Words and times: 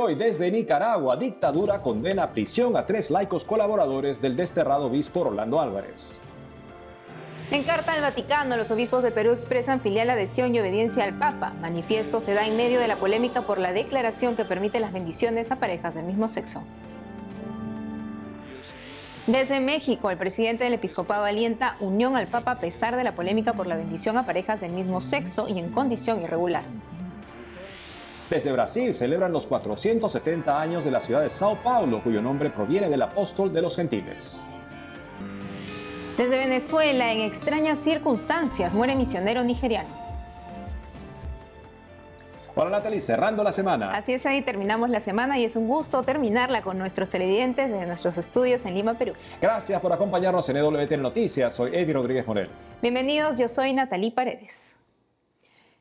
hoy 0.00 0.14
desde 0.14 0.50
Nicaragua, 0.50 1.16
dictadura 1.16 1.82
condena 1.82 2.24
a 2.24 2.32
prisión 2.32 2.76
a 2.76 2.86
tres 2.86 3.10
laicos 3.10 3.44
colaboradores 3.44 4.20
del 4.20 4.36
desterrado 4.36 4.86
obispo 4.86 5.24
Rolando 5.24 5.60
Álvarez. 5.60 6.20
En 7.50 7.64
carta 7.64 7.92
al 7.92 8.00
Vaticano, 8.00 8.56
los 8.56 8.70
obispos 8.70 9.02
de 9.02 9.10
Perú 9.10 9.32
expresan 9.32 9.80
filial 9.80 10.08
adhesión 10.08 10.54
y 10.54 10.60
obediencia 10.60 11.04
al 11.04 11.18
Papa. 11.18 11.52
Manifiesto 11.60 12.20
se 12.20 12.32
da 12.32 12.46
en 12.46 12.56
medio 12.56 12.78
de 12.78 12.86
la 12.86 12.96
polémica 12.96 13.42
por 13.42 13.58
la 13.58 13.72
declaración 13.72 14.36
que 14.36 14.44
permite 14.44 14.78
las 14.78 14.92
bendiciones 14.92 15.50
a 15.50 15.56
parejas 15.56 15.94
del 15.94 16.04
mismo 16.04 16.28
sexo. 16.28 16.62
Desde 19.26 19.60
México, 19.60 20.10
el 20.10 20.16
presidente 20.16 20.64
del 20.64 20.74
episcopado 20.74 21.24
alienta 21.24 21.74
unión 21.80 22.16
al 22.16 22.26
Papa 22.26 22.52
a 22.52 22.60
pesar 22.60 22.96
de 22.96 23.04
la 23.04 23.12
polémica 23.12 23.52
por 23.52 23.66
la 23.66 23.76
bendición 23.76 24.16
a 24.16 24.26
parejas 24.26 24.60
del 24.60 24.72
mismo 24.72 25.00
sexo 25.00 25.48
y 25.48 25.58
en 25.58 25.70
condición 25.70 26.22
irregular. 26.22 26.64
Desde 28.30 28.52
Brasil 28.52 28.94
celebran 28.94 29.32
los 29.32 29.44
470 29.48 30.60
años 30.60 30.84
de 30.84 30.92
la 30.92 31.00
ciudad 31.00 31.20
de 31.20 31.28
Sao 31.28 31.60
Paulo, 31.64 32.00
cuyo 32.00 32.22
nombre 32.22 32.48
proviene 32.48 32.88
del 32.88 33.02
apóstol 33.02 33.52
de 33.52 33.60
los 33.60 33.74
gentiles. 33.74 34.54
Desde 36.16 36.38
Venezuela, 36.38 37.10
en 37.12 37.22
extrañas 37.22 37.80
circunstancias, 37.80 38.72
muere 38.72 38.94
misionero 38.94 39.42
nigeriano. 39.42 39.88
Hola 42.54 42.70
Natalie, 42.70 43.00
cerrando 43.00 43.42
la 43.42 43.52
semana. 43.52 43.90
Así 43.90 44.12
es, 44.12 44.24
ahí 44.26 44.42
terminamos 44.42 44.90
la 44.90 45.00
semana 45.00 45.36
y 45.36 45.44
es 45.44 45.56
un 45.56 45.66
gusto 45.66 46.00
terminarla 46.02 46.62
con 46.62 46.78
nuestros 46.78 47.10
televidentes 47.10 47.72
de 47.72 47.84
nuestros 47.84 48.16
estudios 48.16 48.64
en 48.64 48.74
Lima, 48.74 48.94
Perú. 48.94 49.14
Gracias 49.40 49.80
por 49.80 49.92
acompañarnos 49.92 50.48
en 50.48 50.56
EWTN 50.58 51.02
Noticias. 51.02 51.52
Soy 51.52 51.74
Eddie 51.74 51.94
Rodríguez 51.94 52.24
Morel. 52.26 52.48
Bienvenidos, 52.80 53.38
yo 53.38 53.48
soy 53.48 53.72
Natalie 53.72 54.12
Paredes. 54.12 54.79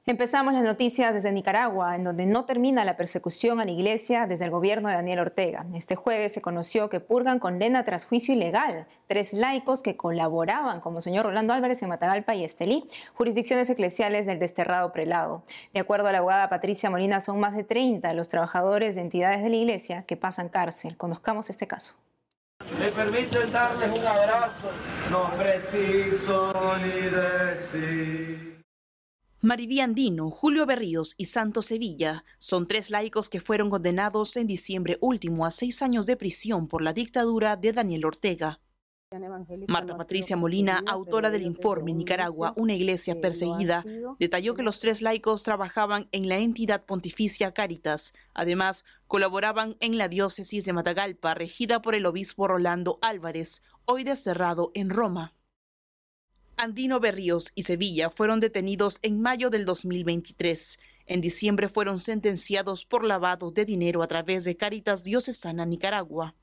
Empezamos 0.06 0.54
las 0.54 0.64
noticias 0.64 1.14
desde 1.14 1.32
Nicaragua, 1.32 1.96
en 1.96 2.04
donde 2.04 2.26
no 2.26 2.46
termina 2.46 2.84
la 2.84 2.98
persecución 2.98 3.60
a 3.60 3.66
la 3.66 3.72
iglesia 3.72 4.26
desde 4.26 4.46
el 4.46 4.52
gobierno 4.52 4.90
de 4.90 4.96
Daniel 4.96 5.20
Ortega. 5.20 5.66
Este 5.76 5.96
jueves 5.96 6.34
se 6.34 6.42
conoció 6.42 6.90
que 6.90 7.00
purgan 7.00 7.38
condena 7.38 7.86
tras 7.86 8.06
juicio 8.06 8.34
ilegal 8.34 8.88
tres 9.08 9.34
laicos 9.34 9.84
que 9.84 9.98
colaboraban 9.98 10.80
como 10.80 11.02
señor 11.02 11.26
Rolando 11.26 11.54
Álvarez 11.54 11.84
en 11.84 11.90
Matagalpa 11.90 12.34
y 12.34 12.44
Estelí, 12.44 12.90
jurisdicciones 13.14 13.70
eclesiales 13.70 14.26
del 14.26 14.40
desterrado 14.40 14.92
prelado. 14.92 15.44
De 15.74 15.80
acuerdo 15.80 16.08
a 16.08 16.12
la 16.12 16.20
abogada 16.20 16.50
Patricia 16.50 16.90
Molina, 16.90 17.20
son 17.20 17.40
más 17.40 17.56
de 17.56 17.64
30 17.64 18.12
los 18.14 18.30
trabajadores 18.30 18.96
de 18.96 19.02
entidades 19.02 19.44
de 19.44 19.50
la 19.50 19.56
iglesia 19.58 20.04
que 20.04 20.18
pasan 20.18 20.50
cárcel. 20.50 20.98
Conozcamos 20.98 21.50
este 21.50 21.68
caso. 21.68 21.96
Me 22.80 22.90
permiten 22.90 23.52
darles 23.52 24.00
un 24.00 24.08
abrazo, 24.08 24.72
no 25.12 25.30
preciso 25.38 26.54
ni 26.78 27.02
decir. 27.10 28.49
Mariví 29.42 29.80
Andino, 29.80 30.32
Julio 30.32 30.66
Berríos 30.66 31.14
y 31.16 31.26
Santos 31.26 31.68
Sevilla 31.68 32.26
son 32.40 32.68
tres 32.68 32.90
laicos 32.90 33.30
que 33.30 33.40
fueron 33.40 33.70
condenados 33.70 34.36
en 34.36 34.48
diciembre 34.48 34.98
último 35.00 35.46
a 35.46 35.52
seis 35.52 35.82
años 35.82 36.06
de 36.06 36.18
prisión 36.18 36.68
por 36.68 36.82
la 36.82 36.92
dictadura 36.92 37.56
de 37.56 37.72
Daniel 37.72 38.04
Ortega. 38.04 38.60
Marta 39.70 39.96
Patricia 39.96 40.36
Molina, 40.36 40.84
autora 40.86 41.32
del 41.32 41.44
informe 41.44 41.94
Nicaragua, 41.94 42.54
una 42.58 42.74
iglesia 42.74 43.22
perseguida, 43.22 43.86
detalló 44.20 44.56
que 44.56 44.62
los 44.62 44.82
tres 44.82 45.02
laicos 45.02 45.44
trabajaban 45.44 46.10
en 46.12 46.28
la 46.28 46.38
entidad 46.38 46.84
pontificia 46.84 47.54
Caritas. 47.54 48.14
Además, 48.34 48.84
colaboraban 49.08 49.78
en 49.80 49.98
la 49.98 50.10
diócesis 50.10 50.66
de 50.66 50.74
Matagalpa, 50.74 51.34
regida 51.34 51.82
por 51.82 51.96
el 51.96 52.06
obispo 52.06 52.46
Rolando 52.50 53.00
Álvarez, 53.02 53.64
hoy 53.86 54.04
desterrado 54.04 54.72
en 54.74 54.90
Roma. 54.90 55.34
Andino 56.62 57.00
Berríos 57.00 57.54
y 57.56 57.62
Sevilla 57.62 58.10
fueron 58.10 58.42
detenidos 58.42 59.00
en 59.02 59.22
mayo 59.22 59.50
del 59.50 59.64
2023. 59.64 60.78
En 61.06 61.22
diciembre 61.22 61.70
fueron 61.70 62.00
sentenciados 62.00 62.84
por 62.84 63.06
lavado 63.06 63.52
de 63.52 63.64
dinero 63.64 64.04
a 64.04 64.08
través 64.08 64.44
de 64.44 64.58
Caritas 64.58 65.06
Diocesana 65.06 65.66
Nicaragua. 65.66 66.36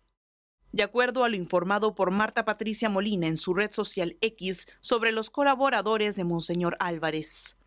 De 0.72 0.82
acuerdo 0.82 1.22
a 1.22 1.28
lo 1.28 1.36
informado 1.36 1.94
por 1.94 2.12
Marta 2.12 2.46
Patricia 2.46 2.88
Molina 2.88 3.26
en 3.26 3.36
su 3.36 3.52
red 3.52 3.70
social 3.72 4.16
X 4.22 4.66
sobre 4.80 5.12
los 5.12 5.28
colaboradores 5.28 6.16
de 6.16 6.24
Monseñor 6.24 6.78
Álvarez. 6.80 7.58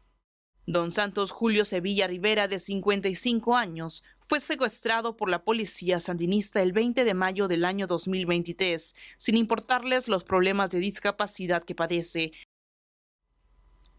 Don 0.71 0.91
Santos 0.91 1.31
Julio 1.31 1.65
Sevilla 1.65 2.05
Rivera, 2.05 2.47
de 2.47 2.59
55 2.59 3.55
años, 3.55 4.03
fue 4.21 4.39
secuestrado 4.39 5.17
por 5.17 5.27
la 5.27 5.43
policía 5.43 5.99
sandinista 5.99 6.61
el 6.61 6.73
20 6.73 7.03
de 7.05 7.13
mayo 7.15 7.47
del 7.47 7.65
año 7.65 7.87
2023, 7.87 8.93
sin 9.17 9.35
importarles 9.35 10.07
los 10.07 10.23
problemas 10.23 10.69
de 10.69 10.77
discapacidad 10.77 11.63
que 11.63 11.73
padece. 11.73 12.33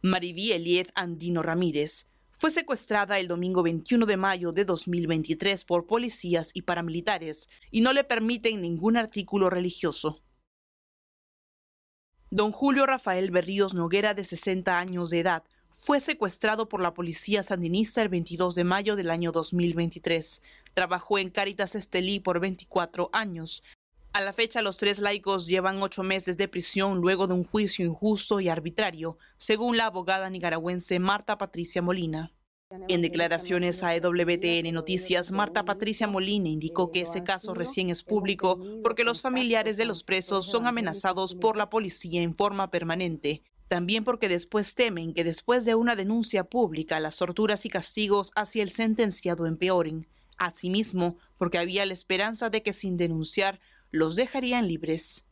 Mariví 0.03 0.53
Eliet 0.53 0.91
Andino 0.95 1.43
Ramírez 1.43 2.07
fue 2.31 2.51
secuestrada 2.51 3.19
el 3.19 3.29
domingo 3.29 3.63
21 3.63 4.07
de 4.07 4.17
mayo 4.17 4.51
de 4.51 4.65
2023 4.65 5.63
por 5.67 5.87
policías 5.87 6.53
y 6.55 6.63
paramilitares 6.63 7.51
y 7.71 7.83
no 7.83 7.93
le 7.93 8.03
permiten 8.03 8.63
ningún 8.63 8.97
artículo 8.97 9.51
religioso. 9.51 10.23
Don 12.31 12.51
Julio 12.51 12.87
Rafael 12.87 13.31
Berríos 13.31 13.75
Noguera, 13.75 14.15
de 14.15 14.25
60 14.25 14.79
años 14.79 15.11
de 15.11 15.21
edad, 15.21 15.45
fue 15.69 16.01
secuestrado 16.01 16.67
por 16.67 16.81
la 16.81 16.95
policía 16.95 17.43
sandinista 17.43 18.01
el 18.01 18.09
22 18.09 18.55
de 18.55 18.65
mayo 18.65 18.97
del 18.97 19.11
año 19.11 19.33
2023. 19.33 20.41
Trabajó 20.73 21.19
en 21.19 21.29
Caritas 21.29 21.75
Estelí 21.75 22.21
por 22.21 22.41
24 22.41 23.11
años. 23.13 23.63
A 24.13 24.21
la 24.21 24.33
fecha, 24.33 24.61
los 24.61 24.77
tres 24.77 24.99
laicos 24.99 25.47
llevan 25.47 25.81
ocho 25.81 26.03
meses 26.03 26.37
de 26.37 26.49
prisión 26.49 26.99
luego 26.99 27.29
de 27.29 27.35
un 27.35 27.45
juicio 27.45 27.87
injusto 27.87 28.41
y 28.41 28.49
arbitrario, 28.49 29.19
según 29.37 29.77
la 29.77 29.87
abogada 29.87 30.29
nicaragüense 30.29 30.99
Marta 30.99 31.39
Patricia 31.39 31.81
Molina. 31.81 32.33
En 32.89 33.03
declaraciones 33.03 33.85
a 33.85 33.95
EWTN 33.95 34.73
Noticias, 34.73 35.31
Marta 35.31 35.65
Patricia 35.65 36.09
Molina 36.09 36.49
indicó 36.49 36.91
que 36.91 37.03
ese 37.03 37.23
caso 37.23 37.55
recién 37.55 37.89
es 37.89 38.03
público 38.03 38.61
porque 38.83 39.05
los 39.05 39.23
familiares 39.23 39.77
de 39.77 39.85
los 39.85 40.03
presos 40.03 40.47
son 40.47 40.67
amenazados 40.67 41.37
por 41.37 41.57
la 41.57 41.71
policía 41.71 42.21
en 42.23 42.35
forma 42.35 42.71
permanente. 42.71 43.43
También 43.69 44.03
porque 44.03 44.29
después 44.29 44.75
temen 44.75 45.15
que 45.15 45.23
después 45.23 45.65
de 45.65 45.77
una 45.77 45.95
denuncia 45.95 46.43
pública 46.43 46.99
las 46.99 47.17
torturas 47.17 47.65
y 47.65 47.69
castigos 47.71 48.33
hacia 48.35 48.65
el 48.65 48.71
sentenciado 48.71 49.47
empeoren. 49.47 50.09
Asimismo, 50.37 51.17
porque 51.39 51.59
había 51.59 51.87
la 51.87 51.93
esperanza 51.93 52.51
de 52.51 52.63
que 52.63 52.73
sin 52.73 52.97
denunciar 52.97 53.61
los 53.91 54.17
dejarían 54.17 54.69
libres. 54.69 55.27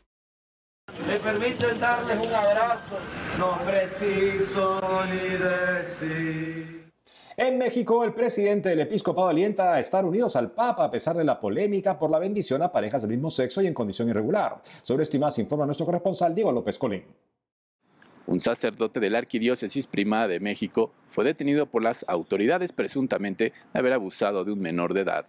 Me 1.07 1.17
permiten 1.19 1.79
darles 1.79 2.27
un 2.27 2.33
abrazo, 2.33 2.99
no 3.39 3.59
preciso 3.65 4.81
ni 5.07 5.37
decir. 5.37 6.93
En 7.37 7.57
México, 7.57 8.03
el 8.03 8.15
presidente 8.15 8.71
del 8.71 8.81
episcopado 8.81 9.29
alienta 9.29 9.75
a 9.75 9.81
estar 9.81 10.05
unidos 10.05 10.35
al 10.35 10.51
Papa 10.51 10.85
a 10.85 10.91
pesar 10.91 11.17
de 11.17 11.25
la 11.25 11.39
polémica 11.39 11.97
por 11.97 12.11
la 12.11 12.19
bendición 12.19 12.63
a 12.63 12.73
parejas 12.73 13.03
del 13.03 13.13
mismo 13.13 13.31
sexo 13.31 13.63
y 13.63 13.69
en 13.69 13.75
condición 13.75 14.09
irregular. 14.09 14.61
Sobre 14.83 15.05
esto 15.05 15.17
y 15.17 15.21
más 15.21 15.39
informa 15.39 15.65
nuestro 15.65 15.87
corresponsal 15.87 16.35
Diego 16.35 16.51
López 16.51 16.79
Colín. 16.79 17.05
Un 18.27 18.41
sacerdote 18.41 18.99
de 18.99 19.09
la 19.09 19.19
Arquidiócesis 19.19 19.87
Primada 19.87 20.27
de 20.27 20.41
México 20.41 20.93
fue 21.07 21.25
detenido 21.25 21.67
por 21.67 21.83
las 21.83 22.05
autoridades 22.09 22.73
presuntamente 22.73 23.53
de 23.73 23.79
haber 23.79 23.93
abusado 23.93 24.45
de 24.45 24.53
un 24.53 24.59
menor 24.59 24.93
de 24.93 25.03
edad. 25.03 25.27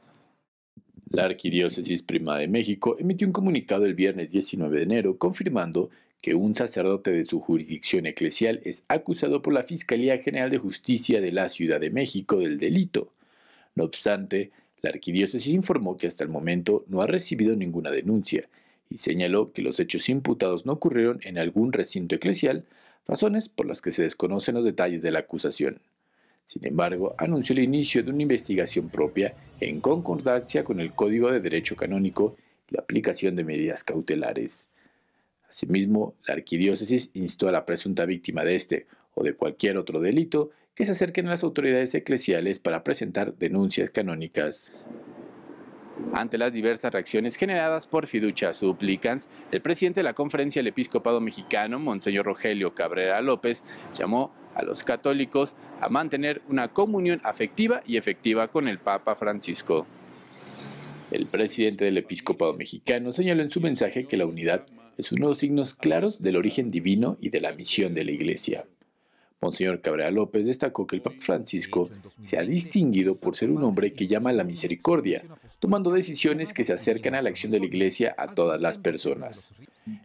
La 1.11 1.25
Arquidiócesis 1.25 2.03
Primada 2.03 2.37
de 2.37 2.47
México 2.47 2.95
emitió 2.99 3.25
un 3.25 3.33
comunicado 3.33 3.85
el 3.85 3.95
viernes 3.95 4.29
19 4.29 4.77
de 4.77 4.83
enero 4.83 5.17
confirmando 5.17 5.89
que 6.21 6.35
un 6.35 6.53
sacerdote 6.53 7.11
de 7.11 7.25
su 7.25 7.39
jurisdicción 7.39 8.05
eclesial 8.05 8.61
es 8.63 8.83
acusado 8.89 9.41
por 9.41 9.53
la 9.53 9.63
Fiscalía 9.63 10.19
General 10.19 10.51
de 10.51 10.59
Justicia 10.59 11.19
de 11.19 11.31
la 11.31 11.49
Ciudad 11.49 11.79
de 11.79 11.89
México 11.89 12.37
del 12.37 12.59
delito. 12.59 13.11
No 13.73 13.85
obstante, 13.85 14.51
la 14.83 14.91
arquidiócesis 14.91 15.51
informó 15.51 15.97
que 15.97 16.05
hasta 16.05 16.23
el 16.23 16.29
momento 16.29 16.85
no 16.87 17.01
ha 17.01 17.07
recibido 17.07 17.55
ninguna 17.55 17.89
denuncia 17.89 18.47
y 18.87 18.97
señaló 18.97 19.51
que 19.51 19.63
los 19.63 19.79
hechos 19.79 20.09
imputados 20.09 20.67
no 20.67 20.73
ocurrieron 20.73 21.21
en 21.23 21.39
algún 21.39 21.73
recinto 21.73 22.13
eclesial, 22.13 22.65
razones 23.07 23.49
por 23.49 23.65
las 23.65 23.81
que 23.81 23.91
se 23.91 24.03
desconocen 24.03 24.53
los 24.53 24.63
detalles 24.63 25.01
de 25.01 25.09
la 25.09 25.19
acusación. 25.19 25.81
Sin 26.49 26.65
embargo, 26.65 27.13
anunció 27.19 27.53
el 27.53 27.59
inicio 27.59 28.01
de 28.01 28.09
una 28.09 28.23
investigación 28.23 28.89
propia 28.89 29.35
en 29.59 29.79
concordancia 29.79 30.63
con 30.63 30.79
el 30.79 30.93
Código 30.93 31.31
de 31.31 31.41
Derecho 31.41 31.75
Canónico 31.75 32.35
y 32.67 32.73
la 32.73 32.81
aplicación 32.81 33.35
de 33.35 33.43
medidas 33.43 33.83
cautelares. 33.83 34.67
Asimismo, 35.47 36.15
la 36.25 36.33
arquidiócesis 36.33 37.11
instó 37.13 37.47
a 37.47 37.51
la 37.51 37.67
presunta 37.67 38.05
víctima 38.05 38.43
de 38.43 38.55
este 38.55 38.87
o 39.13 39.23
de 39.23 39.35
cualquier 39.35 39.77
otro 39.77 39.99
delito 39.99 40.49
que 40.73 40.85
se 40.85 40.93
acerquen 40.93 41.27
a 41.27 41.31
las 41.31 41.43
autoridades 41.43 41.93
eclesiales 41.93 42.57
para 42.57 42.83
presentar 42.83 43.35
denuncias 43.35 43.91
canónicas. 43.91 44.71
Ante 46.13 46.39
las 46.39 46.51
diversas 46.51 46.91
reacciones 46.91 47.35
generadas 47.35 47.85
por 47.85 48.07
fiducia 48.07 48.53
supplicans, 48.53 49.29
el 49.51 49.61
presidente 49.61 49.99
de 49.99 50.05
la 50.05 50.13
Conferencia 50.13 50.61
del 50.61 50.69
Episcopado 50.69 51.21
Mexicano, 51.21 51.77
Monseñor 51.77 52.25
Rogelio 52.25 52.73
Cabrera 52.73 53.21
López, 53.21 53.63
llamó 53.93 54.33
a 54.55 54.63
los 54.63 54.83
católicos 54.83 55.55
a 55.81 55.89
mantener 55.89 56.41
una 56.47 56.69
comunión 56.69 57.21
afectiva 57.23 57.81
y 57.85 57.97
efectiva 57.97 58.47
con 58.47 58.67
el 58.67 58.79
Papa 58.79 59.15
Francisco. 59.15 59.85
El 61.11 61.25
presidente 61.25 61.85
del 61.85 61.97
Episcopado 61.97 62.53
Mexicano 62.53 63.11
señaló 63.11 63.41
en 63.41 63.49
su 63.49 63.61
mensaje 63.61 64.05
que 64.05 64.17
la 64.17 64.25
unidad 64.25 64.65
es 64.97 65.11
uno 65.11 65.27
de 65.27 65.31
los 65.31 65.37
signos 65.39 65.73
claros 65.73 66.21
del 66.21 66.35
origen 66.35 66.71
divino 66.71 67.17
y 67.21 67.29
de 67.29 67.41
la 67.41 67.53
misión 67.53 67.93
de 67.93 68.03
la 68.03 68.11
Iglesia. 68.11 68.65
Monseñor 69.41 69.79
Cabrera 69.79 70.11
López 70.11 70.45
destacó 70.45 70.85
que 70.85 70.97
el 70.97 71.01
Papa 71.01 71.17
Francisco 71.21 71.89
se 72.21 72.37
ha 72.37 72.41
distinguido 72.41 73.15
por 73.17 73.37
ser 73.37 73.51
un 73.51 73.63
hombre 73.63 73.93
que 73.93 74.07
llama 74.07 74.31
a 74.31 74.33
la 74.33 74.43
misericordia, 74.43 75.23
tomando 75.59 75.91
decisiones 75.91 76.51
que 76.51 76.65
se 76.65 76.73
acercan 76.73 77.15
a 77.15 77.21
la 77.21 77.29
acción 77.29 77.51
de 77.51 77.59
la 77.59 77.65
Iglesia 77.65 78.13
a 78.17 78.33
todas 78.35 78.59
las 78.59 78.77
personas. 78.77 79.53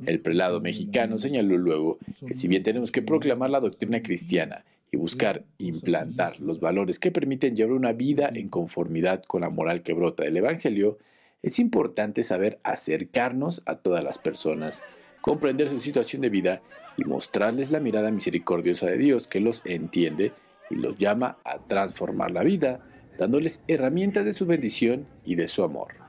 El 0.07 0.21
prelado 0.21 0.61
mexicano 0.61 1.19
señaló 1.19 1.59
luego 1.59 1.99
que 2.27 2.35
si 2.35 2.47
bien 2.47 2.63
tenemos 2.63 2.93
que 2.93 3.03
proclamar 3.03 3.51
la 3.51 3.61
doctrina 3.61 4.03
cristiana 4.03 4.65
y 4.93 4.97
buscar 4.97 5.43
implantar 5.59 6.41
los 6.41 6.61
valores 6.61 7.01
que 7.01 7.11
permiten 7.11 7.57
llevar 7.57 7.73
una 7.73 7.93
vida 7.93 8.31
en 8.33 8.49
conformidad 8.49 9.25
con 9.25 9.41
la 9.41 9.51
moral 9.51 9.83
que 9.83 9.95
brota 9.95 10.23
del 10.23 10.37
Evangelio, 10.37 10.99
es 11.43 11.59
importante 11.59 12.23
saber 12.23 12.61
acercarnos 12.63 13.63
a 13.67 13.77
todas 13.77 14.05
las 14.05 14.19
personas, 14.19 14.85
comprender 15.21 15.71
su 15.71 15.81
situación 15.81 16.23
de 16.23 16.31
vida 16.31 16.63
y 16.97 17.05
mostrarles 17.05 17.71
la 17.71 17.81
mirada 17.81 18.11
misericordiosa 18.11 18.87
de 18.87 18.99
Dios 18.99 19.27
que 19.27 19.41
los 19.41 19.63
entiende 19.65 20.33
y 20.71 20.77
los 20.77 20.97
llama 20.97 21.39
a 21.45 21.59
transformar 21.59 22.31
la 22.31 22.43
vida, 22.43 22.81
dándoles 23.19 23.61
herramientas 23.69 24.25
de 24.25 24.33
su 24.33 24.47
bendición 24.47 25.07
y 25.25 25.35
de 25.35 25.49
su 25.49 25.63
amor. 25.63 26.05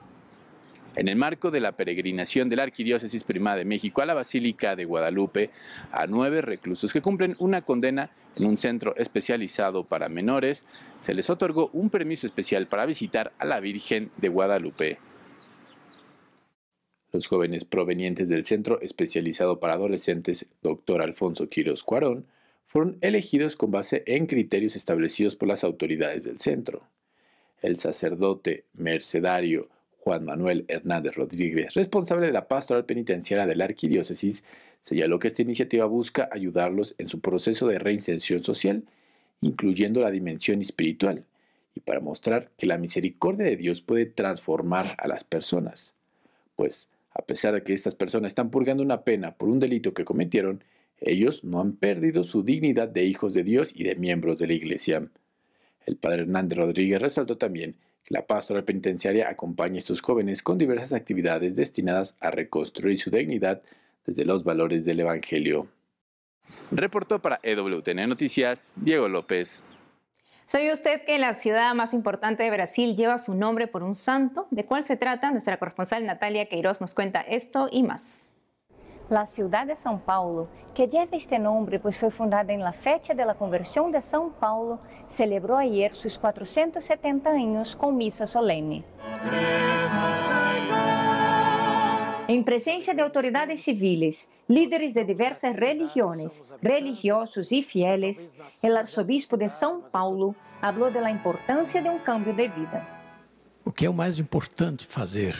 En 0.95 1.09
el 1.09 1.17
marco 1.17 1.51
de 1.51 1.59
la 1.59 1.73
peregrinación 1.73 2.47
de 2.47 2.55
la 2.55 2.63
Arquidiócesis 2.63 3.25
Primada 3.25 3.57
de 3.57 3.65
México 3.65 4.01
a 4.01 4.05
la 4.05 4.13
Basílica 4.13 4.77
de 4.77 4.85
Guadalupe, 4.85 5.49
a 5.91 6.07
nueve 6.07 6.41
reclusos 6.41 6.93
que 6.93 7.01
cumplen 7.01 7.35
una 7.39 7.63
condena 7.63 8.11
en 8.37 8.45
un 8.45 8.57
centro 8.57 8.95
especializado 8.95 9.83
para 9.83 10.07
menores, 10.07 10.65
se 10.99 11.13
les 11.13 11.29
otorgó 11.29 11.69
un 11.73 11.89
permiso 11.89 12.27
especial 12.27 12.67
para 12.67 12.85
visitar 12.85 13.33
a 13.39 13.45
la 13.45 13.59
Virgen 13.59 14.09
de 14.17 14.29
Guadalupe. 14.29 14.97
Los 17.15 17.27
jóvenes 17.27 17.63
provenientes 17.63 18.27
del 18.27 18.43
Centro 18.43 18.81
Especializado 18.81 19.61
para 19.61 19.75
Adolescentes 19.75 20.47
Dr. 20.61 21.01
Alfonso 21.01 21.47
Quiroz 21.47 21.81
Cuarón 21.81 22.25
fueron 22.67 22.97
elegidos 22.99 23.55
con 23.55 23.71
base 23.71 24.03
en 24.05 24.25
criterios 24.25 24.75
establecidos 24.75 25.37
por 25.37 25.47
las 25.47 25.63
autoridades 25.63 26.25
del 26.25 26.39
centro. 26.39 26.89
El 27.61 27.77
sacerdote 27.77 28.65
mercedario 28.73 29.69
Juan 30.01 30.25
Manuel 30.25 30.65
Hernández 30.67 31.15
Rodríguez, 31.15 31.73
responsable 31.75 32.25
de 32.25 32.33
la 32.33 32.49
pastoral 32.49 32.83
penitenciaria 32.83 33.47
de 33.47 33.55
la 33.55 33.63
arquidiócesis, 33.63 34.43
señaló 34.81 35.17
que 35.17 35.29
esta 35.29 35.41
iniciativa 35.41 35.85
busca 35.85 36.27
ayudarlos 36.33 36.95
en 36.97 37.07
su 37.07 37.21
proceso 37.21 37.65
de 37.65 37.79
reinserción 37.79 38.43
social, 38.43 38.83
incluyendo 39.39 40.01
la 40.01 40.11
dimensión 40.11 40.59
espiritual, 40.59 41.23
y 41.75 41.79
para 41.79 42.01
mostrar 42.01 42.51
que 42.57 42.65
la 42.65 42.77
misericordia 42.77 43.45
de 43.45 43.55
Dios 43.55 43.81
puede 43.81 44.05
transformar 44.05 44.97
a 44.97 45.07
las 45.07 45.23
personas. 45.23 45.93
Pues, 46.57 46.89
a 47.15 47.21
pesar 47.25 47.53
de 47.53 47.63
que 47.63 47.73
estas 47.73 47.95
personas 47.95 48.29
están 48.29 48.51
purgando 48.51 48.83
una 48.83 49.03
pena 49.03 49.35
por 49.35 49.49
un 49.49 49.59
delito 49.59 49.93
que 49.93 50.05
cometieron, 50.05 50.63
ellos 50.99 51.43
no 51.43 51.61
han 51.61 51.73
perdido 51.73 52.23
su 52.23 52.43
dignidad 52.43 52.89
de 52.89 53.05
hijos 53.05 53.33
de 53.33 53.43
Dios 53.43 53.71
y 53.73 53.85
de 53.85 53.95
miembros 53.95 54.37
de 54.37 54.47
la 54.47 54.53
Iglesia. 54.53 55.09
El 55.85 55.95
padre 55.95 56.23
Hernández 56.23 56.57
Rodríguez 56.57 57.01
resaltó 57.01 57.37
también 57.37 57.77
que 58.03 58.13
la 58.13 58.27
pastoral 58.27 58.65
penitenciaria 58.65 59.29
acompaña 59.29 59.75
a 59.75 59.79
estos 59.79 60.01
jóvenes 60.01 60.43
con 60.43 60.57
diversas 60.57 60.93
actividades 60.93 61.55
destinadas 61.55 62.17
a 62.19 62.31
reconstruir 62.31 62.97
su 62.99 63.09
dignidad 63.09 63.61
desde 64.05 64.25
los 64.25 64.43
valores 64.43 64.83
del 64.85 64.99
Evangelio. 64.99 65.67
Reportó 66.69 67.21
para 67.21 67.39
EWTN 67.41 68.07
Noticias 68.07 68.73
Diego 68.75 69.07
López. 69.07 69.67
¿Sabía 70.45 70.73
usted 70.73 71.03
que 71.05 71.17
la 71.17 71.33
ciudad 71.33 71.73
más 71.73 71.93
importante 71.93 72.43
de 72.43 72.51
Brasil 72.51 72.95
lleva 72.95 73.17
su 73.17 73.33
nombre 73.33 73.67
por 73.67 73.81
un 73.81 73.95
santo? 73.95 74.47
¿De 74.51 74.63
cuál 74.63 74.83
se 74.83 74.95
trata? 74.95 75.31
Nuestra 75.31 75.57
corresponsal 75.57 76.05
Natalia 76.05 76.45
Queiroz 76.45 76.81
nos 76.81 76.93
cuenta 76.93 77.21
esto 77.21 77.67
y 77.71 77.81
más. 77.81 78.31
La 79.09 79.27
ciudad 79.27 79.67
de 79.67 79.75
São 79.75 79.99
Paulo, 79.99 80.47
que 80.73 80.87
lleva 80.87 81.17
este 81.17 81.39
nombre 81.39 81.79
pues 81.79 81.97
fue 81.97 82.11
fundada 82.11 82.53
en 82.53 82.61
la 82.61 82.73
fecha 82.73 83.13
de 83.13 83.25
la 83.25 83.35
conversión 83.35 83.91
de 83.91 83.99
São 83.99 84.31
Paulo, 84.39 84.79
celebró 85.09 85.57
ayer 85.57 85.95
sus 85.95 86.17
470 86.17 87.29
años 87.29 87.75
con 87.75 87.97
misa 87.97 88.27
solene. 88.27 88.83
En 92.27 92.43
presencia 92.43 92.93
de 92.93 93.01
autoridades 93.01 93.63
civiles, 93.63 94.29
líderes 94.47 94.93
de 94.93 95.03
diversas 95.05 95.55
religiones, 95.55 96.43
religiosos 96.61 97.51
y 97.51 97.63
fieles, 97.63 98.29
el 98.61 98.77
arzobispo 98.77 99.37
de 99.37 99.47
São 99.47 99.81
Paulo 99.91 100.35
habló 100.61 100.91
de 100.91 101.01
la 101.01 101.11
importancia 101.11 101.81
de 101.81 101.89
un 101.89 101.99
cambio 101.99 102.33
de 102.33 102.47
vida. 102.49 102.87
O 103.63 103.71
que 103.71 103.85
é 103.85 103.89
o 103.89 103.93
mais 103.93 104.19
importante 104.19 104.85
fazer? 104.85 105.33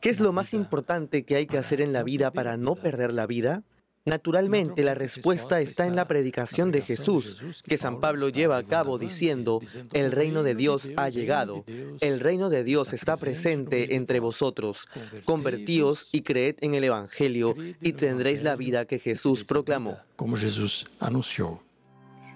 ¿Qué 0.00 0.10
es 0.10 0.18
lo 0.18 0.32
más 0.32 0.52
importante 0.52 1.24
que 1.24 1.36
hay 1.36 1.46
que 1.46 1.56
hacer 1.56 1.80
en 1.80 1.92
la 1.92 2.02
vida 2.02 2.32
para 2.32 2.56
no 2.56 2.74
perder 2.74 3.12
la 3.12 3.26
vida? 3.26 3.62
Naturalmente, 4.06 4.84
la 4.84 4.94
respuesta 4.94 5.60
está 5.60 5.86
en 5.86 5.96
la 5.96 6.06
predicación 6.06 6.70
de 6.70 6.82
Jesús, 6.82 7.62
que 7.66 7.78
San 7.78 8.00
Pablo 8.00 8.28
lleva 8.28 8.58
a 8.58 8.62
cabo 8.62 8.98
diciendo, 8.98 9.62
el 9.94 10.12
reino 10.12 10.42
de 10.42 10.54
Dios 10.54 10.90
ha 10.96 11.08
llegado, 11.08 11.64
el 12.00 12.20
reino 12.20 12.50
de 12.50 12.64
Dios 12.64 12.92
está 12.92 13.16
presente 13.16 13.94
entre 13.94 14.20
vosotros, 14.20 14.88
convertíos 15.24 16.08
y 16.12 16.20
creed 16.20 16.56
en 16.60 16.74
el 16.74 16.84
Evangelio 16.84 17.54
y 17.80 17.94
tendréis 17.94 18.42
la 18.42 18.56
vida 18.56 18.84
que 18.84 18.98
Jesús 18.98 19.42
proclamó. 19.44 19.96
Como 20.16 20.36
Jesús 20.36 20.86
anunció. 21.00 21.60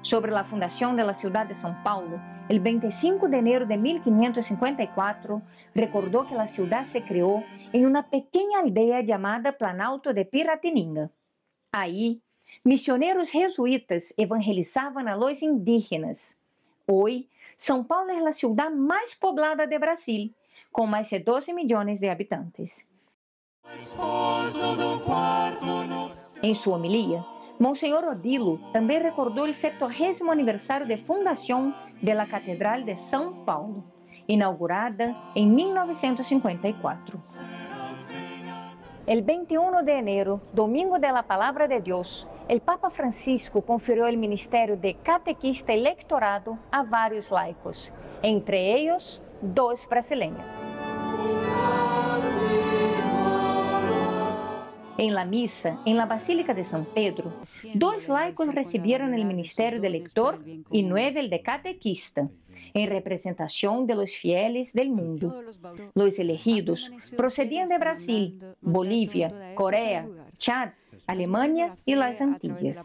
Sobre 0.00 0.32
la 0.32 0.44
fundación 0.44 0.96
de 0.96 1.04
la 1.04 1.12
ciudad 1.12 1.46
de 1.46 1.54
São 1.54 1.82
Paulo, 1.82 2.18
el 2.48 2.60
25 2.60 3.28
de 3.28 3.36
enero 3.36 3.66
de 3.66 3.76
1554, 3.76 5.42
recordó 5.74 6.26
que 6.26 6.34
la 6.34 6.48
ciudad 6.48 6.86
se 6.86 7.04
creó 7.04 7.44
en 7.74 7.84
una 7.84 8.08
pequeña 8.08 8.60
aldea 8.60 9.02
llamada 9.02 9.52
Planalto 9.52 10.14
de 10.14 10.24
Piratininga. 10.24 11.10
Aí, 11.72 12.22
misioneros 12.64 13.30
jesuítas 13.30 14.14
evangelizaban 14.16 15.06
a 15.06 15.16
los 15.16 15.42
indígenas. 15.42 16.36
Hoy, 16.86 17.28
São 17.58 17.86
Paulo 17.86 18.12
es 18.12 18.22
la 18.22 18.32
ciudad 18.32 18.70
más 18.70 19.16
poblada 19.20 19.66
de 19.66 19.78
Brasil, 19.78 20.34
con 20.72 20.88
más 20.88 21.10
de 21.10 21.20
12 21.20 21.52
millones 21.52 22.00
de 22.00 22.10
habitantes. 22.10 22.86
En 26.42 26.54
su 26.54 26.72
homilía, 26.72 27.26
Monsenhor 27.58 28.04
Odilo 28.04 28.58
também 28.72 29.02
recordou 29.02 29.44
o 29.44 29.54
70 29.54 30.30
aniversário 30.30 30.86
de 30.86 30.96
fundação 30.96 31.74
da 32.02 32.26
Catedral 32.26 32.82
de 32.82 32.96
São 32.96 33.44
Paulo, 33.44 33.84
inaugurada 34.26 35.14
em 35.34 35.46
1954. 35.46 37.20
El 39.08 39.22
21 39.22 39.84
de 39.84 39.96
enero, 39.96 40.42
domingo 40.52 40.98
de 40.98 41.10
la 41.10 41.22
Palabra 41.22 41.66
de 41.66 41.80
Dios, 41.80 42.28
el 42.46 42.60
Papa 42.60 42.90
Francisco 42.90 43.62
conferió 43.62 44.06
el 44.06 44.18
ministerio 44.18 44.76
de 44.76 44.96
catequista 44.96 45.72
electorado 45.72 46.58
a 46.70 46.82
varios 46.82 47.30
laicos, 47.30 47.90
entre 48.20 48.74
ellos 48.74 49.22
dos 49.40 49.88
brasileños. 49.88 50.44
En 54.98 55.14
la 55.14 55.24
misa, 55.24 55.78
en 55.86 55.96
la 55.96 56.04
Basílica 56.04 56.52
de 56.52 56.64
San 56.64 56.84
Pedro, 56.84 57.32
dos 57.72 58.08
laicos 58.10 58.54
recibieron 58.54 59.14
el 59.14 59.24
ministerio 59.24 59.80
de 59.80 59.88
lector 59.88 60.38
y 60.70 60.82
nueve 60.82 61.20
el 61.20 61.30
de 61.30 61.40
catequista, 61.40 62.28
en 62.74 62.88
representación 62.88 63.86
de 63.86 63.94
los 63.94 64.12
fieles 64.12 64.72
del 64.72 64.90
mundo. 64.90 65.42
Los 65.94 66.18
elegidos 66.18 66.90
procedían 67.16 67.68
de 67.68 67.78
Brasil, 67.78 68.40
Bolivia, 68.60 69.54
Corea, 69.54 70.06
Chad, 70.36 70.70
Alemania 71.06 71.76
y 71.84 71.94
las 71.94 72.20
Antillas. 72.20 72.84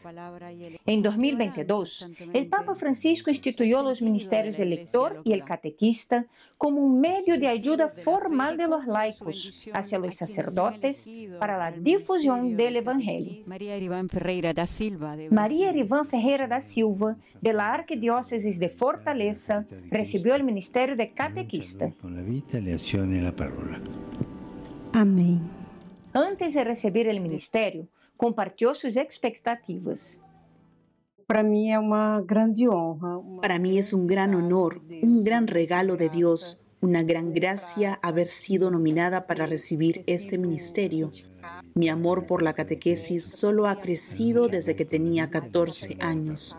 En 0.86 1.02
2022, 1.02 2.08
el 2.34 2.48
Papa 2.48 2.76
Francisco 2.76 3.30
instituyó 3.30 3.82
los 3.82 4.02
ministerios 4.02 4.58
del 4.58 4.72
lector 4.72 5.22
y 5.24 5.34
el 5.34 5.44
catequista 5.44 6.26
como 6.58 6.82
un 6.82 7.02
medio 7.02 7.38
de 7.38 7.48
ayuda 7.48 7.90
formal 7.90 8.58
de 8.58 8.68
los 8.68 8.88
laicos 8.88 9.68
hacia 9.74 10.00
los 10.00 10.16
sacerdotes 10.16 11.08
para 11.40 11.58
la 11.58 11.72
difusión 11.72 12.56
del 12.56 12.78
Evangelio. 12.78 13.44
María 13.46 13.76
Eriván 15.70 16.06
Ferreira 16.06 16.48
da 16.48 16.62
Silva, 16.62 17.18
de 17.42 17.54
la 17.54 17.74
Arquidiócesis 17.74 18.60
de 18.60 18.70
Fortaleza, 18.70 19.66
recibió 19.90 20.36
el 20.36 20.44
ministerio 20.44 20.96
de 20.96 21.12
catequista. 21.12 21.92
Amén. 24.94 25.42
Antes 26.14 26.54
de 26.54 26.64
recibir 26.64 27.08
el 27.08 27.20
ministerio, 27.20 27.88
compartió 28.24 28.74
sus 28.74 28.96
expectativas. 28.96 30.22
Para 31.28 31.44
mí 31.44 31.74
es 31.74 31.78
una 31.78 32.22
grande 32.26 32.70
honra. 32.70 33.20
Para 33.42 33.60
mí 33.60 33.78
es 33.78 33.92
un 33.92 34.08
gran 34.08 34.34
honor, 34.34 34.82
un 35.02 35.26
gran 35.26 35.46
regalo 35.46 35.98
de 35.98 36.08
Dios, 36.08 36.62
una 36.80 37.04
gran 37.04 37.34
gracia 37.34 38.00
haber 38.02 38.28
sido 38.28 38.72
nominada 38.72 39.28
para 39.28 39.46
recibir 39.46 40.06
ese 40.08 40.38
ministerio. 40.38 41.12
Mi 41.76 41.90
amor 41.90 42.26
por 42.26 42.44
la 42.44 42.54
catequesis 42.54 43.26
solo 43.26 43.68
ha 43.68 43.82
crecido 43.82 44.48
desde 44.48 44.78
que 44.78 44.86
tenía 44.86 45.30
14 45.30 45.98
años. 46.00 46.58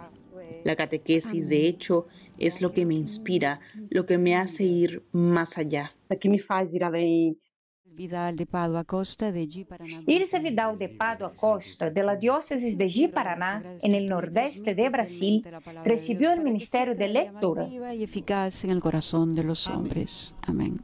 La 0.64 0.76
catequesis, 0.76 1.49
de 1.49 1.66
hecho, 1.66 2.09
es 2.37 2.61
lo 2.61 2.73
que 2.73 2.85
me 2.85 2.94
inspira, 2.94 3.61
lo 3.88 4.04
que 4.04 4.18
me 4.18 4.37
hace 4.37 4.64
ir 4.64 5.02
más 5.12 5.56
allá. 5.56 5.94
que 6.21 6.28
me 6.28 6.42
hace 6.47 7.00
ir. 7.00 7.38
Vidal 7.94 8.34
de 8.36 8.46
Padua 8.46 8.84
Costa 8.84 9.30
de. 9.30 9.48
Ilse 10.06 10.38
Vidal 10.40 10.78
de 10.78 10.88
Padua 10.88 11.32
Costa, 11.32 11.90
de 11.90 12.02
la 12.02 12.16
diócesis 12.16 12.76
de 12.76 12.86
G. 12.86 13.12
Paraná, 13.12 13.62
en 13.82 13.94
el 13.94 14.06
nordeste 14.06 14.74
de 14.74 14.88
Brasil, 14.88 15.46
recibió 15.84 16.32
el 16.32 16.40
ministerio 16.40 16.94
de 16.94 17.08
lectura. 17.08 17.68
y 17.68 18.02
eficaz 18.02 18.64
en 18.64 18.70
el 18.70 18.80
corazón 18.80 19.34
de 19.34 19.44
los 19.44 19.68
hombres. 19.68 20.34
Amén. 20.42 20.82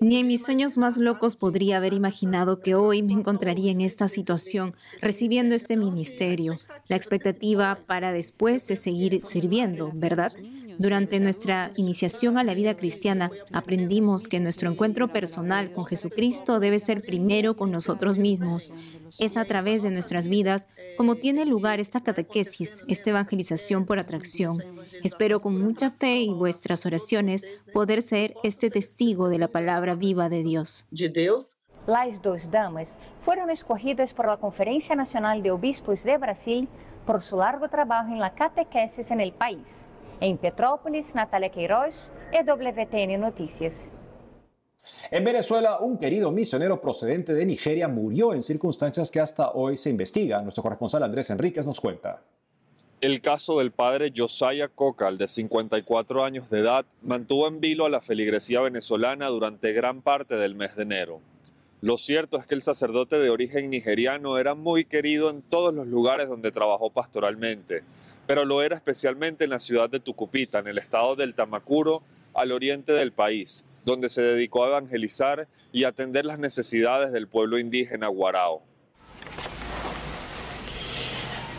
Ni 0.00 0.18
en 0.18 0.26
mis 0.28 0.44
sueños 0.44 0.78
más 0.78 0.96
locos 0.96 1.34
podría 1.36 1.78
haber 1.78 1.92
imaginado 1.92 2.60
que 2.60 2.76
hoy 2.76 3.02
me 3.02 3.12
encontraría 3.12 3.72
en 3.72 3.80
esta 3.80 4.06
situación, 4.06 4.74
recibiendo 5.02 5.54
este 5.54 5.76
ministerio. 5.76 6.58
La 6.88 6.96
expectativa 6.96 7.80
para 7.86 8.12
después 8.12 8.70
es 8.70 8.80
seguir 8.80 9.20
sirviendo, 9.24 9.90
¿verdad? 9.94 10.32
Durante 10.78 11.18
nuestra 11.18 11.72
iniciación 11.74 12.38
a 12.38 12.44
la 12.44 12.54
vida 12.54 12.76
cristiana, 12.76 13.32
aprendimos 13.52 14.28
que 14.28 14.38
nuestro 14.38 14.70
encuentro 14.70 15.08
personal 15.08 15.72
con 15.72 15.86
Jesucristo 15.86 16.60
debe 16.60 16.78
ser 16.78 17.02
primero 17.02 17.56
con 17.56 17.72
nosotros 17.72 18.16
mismos. 18.16 18.70
Es 19.18 19.36
a 19.36 19.44
través 19.44 19.82
de 19.82 19.90
nuestras 19.90 20.28
vidas 20.28 20.68
como 20.96 21.16
tiene 21.16 21.44
lugar 21.46 21.80
esta 21.80 22.00
catequesis, 22.00 22.84
esta 22.86 23.10
evangelización 23.10 23.86
por 23.86 23.98
atracción. 23.98 24.62
Espero 25.02 25.40
con 25.40 25.60
mucha 25.60 25.90
fe 25.90 26.18
y 26.18 26.32
vuestras 26.32 26.86
oraciones 26.86 27.44
poder 27.72 28.00
ser 28.00 28.34
este 28.44 28.70
testigo 28.70 29.28
de 29.28 29.38
la 29.38 29.48
palabra 29.48 29.96
viva 29.96 30.28
de 30.28 30.44
Dios. 30.44 30.86
de 30.92 31.08
Deus. 31.08 31.62
Las 31.88 32.20
dos 32.22 32.50
damas 32.50 32.96
fueron 33.24 33.50
escogidas 33.50 34.12
por 34.12 34.26
la 34.26 34.36
Conferencia 34.36 34.94
Nacional 34.94 35.42
de 35.42 35.50
Obispos 35.50 36.04
de 36.04 36.18
Brasil 36.18 36.68
por 37.06 37.22
su 37.22 37.38
largo 37.38 37.68
trabajo 37.68 38.12
en 38.12 38.18
la 38.20 38.34
catequesis 38.34 39.10
en 39.10 39.20
el 39.20 39.32
país. 39.32 39.87
En 40.20 40.36
Petrópolis, 40.36 41.14
Natalia 41.14 41.50
Queiroz, 41.50 42.12
EWTN 42.32 43.20
Noticias. 43.20 43.88
En 45.12 45.22
Venezuela, 45.22 45.78
un 45.80 45.96
querido 45.96 46.32
misionero 46.32 46.80
procedente 46.80 47.34
de 47.34 47.46
Nigeria 47.46 47.86
murió 47.86 48.34
en 48.34 48.42
circunstancias 48.42 49.12
que 49.12 49.20
hasta 49.20 49.52
hoy 49.52 49.78
se 49.78 49.90
investigan. 49.90 50.42
Nuestro 50.42 50.62
corresponsal 50.64 51.04
Andrés 51.04 51.30
Enríquez 51.30 51.66
nos 51.66 51.80
cuenta. 51.80 52.22
El 53.00 53.20
caso 53.20 53.58
del 53.58 53.70
padre 53.70 54.12
Josiah 54.14 54.66
Cocal, 54.66 55.18
de 55.18 55.28
54 55.28 56.24
años 56.24 56.50
de 56.50 56.60
edad, 56.60 56.84
mantuvo 57.00 57.46
en 57.46 57.60
vilo 57.60 57.86
a 57.86 57.88
la 57.88 58.00
feligresía 58.00 58.60
venezolana 58.60 59.28
durante 59.28 59.72
gran 59.72 60.02
parte 60.02 60.34
del 60.34 60.56
mes 60.56 60.74
de 60.74 60.82
enero. 60.82 61.20
Lo 61.80 61.96
cierto 61.96 62.38
es 62.38 62.46
que 62.46 62.56
el 62.56 62.62
sacerdote 62.62 63.20
de 63.20 63.30
origen 63.30 63.70
nigeriano 63.70 64.36
era 64.36 64.56
muy 64.56 64.84
querido 64.84 65.30
en 65.30 65.42
todos 65.42 65.72
los 65.72 65.86
lugares 65.86 66.28
donde 66.28 66.50
trabajó 66.50 66.90
pastoralmente, 66.90 67.84
pero 68.26 68.44
lo 68.44 68.62
era 68.62 68.74
especialmente 68.74 69.44
en 69.44 69.50
la 69.50 69.60
ciudad 69.60 69.88
de 69.88 70.00
Tucupita, 70.00 70.58
en 70.58 70.66
el 70.66 70.78
estado 70.78 71.14
del 71.14 71.34
Tamacuro, 71.34 72.02
al 72.34 72.50
oriente 72.50 72.92
del 72.92 73.12
país, 73.12 73.64
donde 73.84 74.08
se 74.08 74.22
dedicó 74.22 74.64
a 74.64 74.68
evangelizar 74.68 75.46
y 75.70 75.84
atender 75.84 76.24
las 76.24 76.40
necesidades 76.40 77.12
del 77.12 77.28
pueblo 77.28 77.60
indígena 77.60 78.08
guarao. 78.08 78.60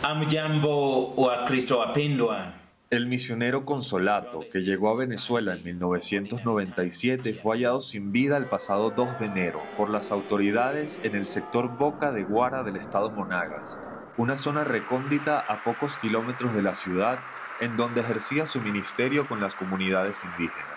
Amjambo 0.02 1.14
wa 1.16 1.44
Kristo 1.46 1.78
wapendwa. 1.78 2.59
El 2.90 3.06
misionero 3.06 3.64
Consolato, 3.64 4.40
que 4.50 4.64
llegó 4.64 4.90
a 4.90 4.98
Venezuela 4.98 5.54
en 5.54 5.62
1997, 5.62 7.34
fue 7.34 7.54
hallado 7.54 7.80
sin 7.80 8.10
vida 8.10 8.36
el 8.36 8.46
pasado 8.46 8.90
2 8.90 9.20
de 9.20 9.26
enero 9.26 9.62
por 9.76 9.90
las 9.90 10.10
autoridades 10.10 10.98
en 11.04 11.14
el 11.14 11.24
sector 11.24 11.78
Boca 11.78 12.10
de 12.10 12.24
Guara 12.24 12.64
del 12.64 12.74
estado 12.74 13.12
Monagas, 13.12 13.78
una 14.16 14.36
zona 14.36 14.64
recóndita 14.64 15.38
a 15.38 15.62
pocos 15.62 15.98
kilómetros 15.98 16.52
de 16.52 16.62
la 16.62 16.74
ciudad 16.74 17.20
en 17.60 17.76
donde 17.76 18.00
ejercía 18.00 18.44
su 18.44 18.60
ministerio 18.60 19.28
con 19.28 19.40
las 19.40 19.54
comunidades 19.54 20.24
indígenas. 20.24 20.70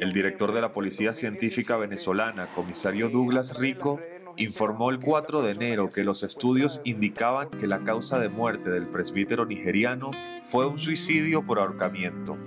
El 0.00 0.12
director 0.12 0.52
de 0.54 0.62
la 0.62 0.72
Policía 0.72 1.12
Científica 1.12 1.76
Venezolana, 1.76 2.46
comisario 2.54 3.10
Douglas 3.10 3.58
Rico, 3.58 4.00
informó 4.38 4.88
el 4.88 4.98
4 4.98 5.42
de 5.42 5.50
enero 5.50 5.90
que 5.90 6.04
los 6.04 6.22
estudios 6.22 6.80
indicaban 6.84 7.50
que 7.50 7.66
la 7.66 7.80
causa 7.80 8.18
de 8.18 8.30
muerte 8.30 8.70
del 8.70 8.86
presbítero 8.86 9.44
nigeriano 9.44 10.10
fue 10.42 10.66
un 10.66 10.78
suicidio 10.78 11.44
por 11.44 11.58
ahorcamiento. 11.58 12.38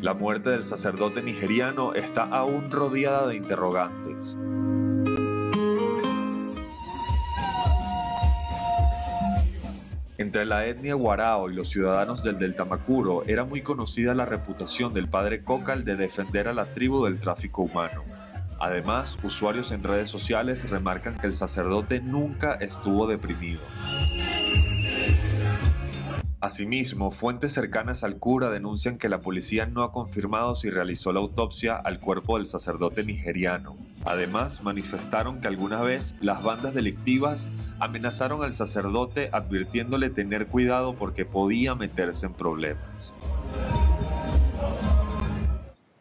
La 0.00 0.14
muerte 0.14 0.50
del 0.50 0.64
sacerdote 0.64 1.22
nigeriano 1.22 1.94
está 1.94 2.24
aún 2.24 2.72
rodeada 2.72 3.28
de 3.28 3.36
interrogantes. 3.36 4.36
Entre 10.20 10.44
la 10.44 10.66
etnia 10.66 10.92
guarao 10.96 11.48
y 11.48 11.54
los 11.54 11.70
ciudadanos 11.70 12.22
del 12.22 12.38
Delta 12.38 12.66
Macuro 12.66 13.24
era 13.26 13.46
muy 13.46 13.62
conocida 13.62 14.12
la 14.14 14.26
reputación 14.26 14.92
del 14.92 15.08
padre 15.08 15.42
Cocal 15.42 15.82
de 15.82 15.96
defender 15.96 16.46
a 16.46 16.52
la 16.52 16.66
tribu 16.66 17.06
del 17.06 17.18
tráfico 17.18 17.62
humano. 17.62 18.04
Además, 18.58 19.18
usuarios 19.22 19.72
en 19.72 19.82
redes 19.82 20.10
sociales 20.10 20.68
remarcan 20.68 21.16
que 21.16 21.26
el 21.26 21.32
sacerdote 21.32 22.02
nunca 22.02 22.52
estuvo 22.60 23.06
deprimido. 23.06 23.62
Asimismo, 26.42 27.10
fuentes 27.10 27.52
cercanas 27.52 28.02
al 28.02 28.16
cura 28.16 28.48
denuncian 28.48 28.96
que 28.96 29.10
la 29.10 29.20
policía 29.20 29.66
no 29.66 29.82
ha 29.82 29.92
confirmado 29.92 30.54
si 30.54 30.70
realizó 30.70 31.12
la 31.12 31.20
autopsia 31.20 31.76
al 31.76 32.00
cuerpo 32.00 32.38
del 32.38 32.46
sacerdote 32.46 33.04
nigeriano. 33.04 33.76
Además, 34.06 34.62
manifestaron 34.62 35.42
que 35.42 35.48
alguna 35.48 35.82
vez 35.82 36.16
las 36.22 36.42
bandas 36.42 36.72
delictivas 36.72 37.50
amenazaron 37.78 38.42
al 38.42 38.54
sacerdote 38.54 39.28
advirtiéndole 39.34 40.08
tener 40.08 40.46
cuidado 40.46 40.94
porque 40.94 41.26
podía 41.26 41.74
meterse 41.74 42.24
en 42.24 42.32
problemas. 42.32 43.14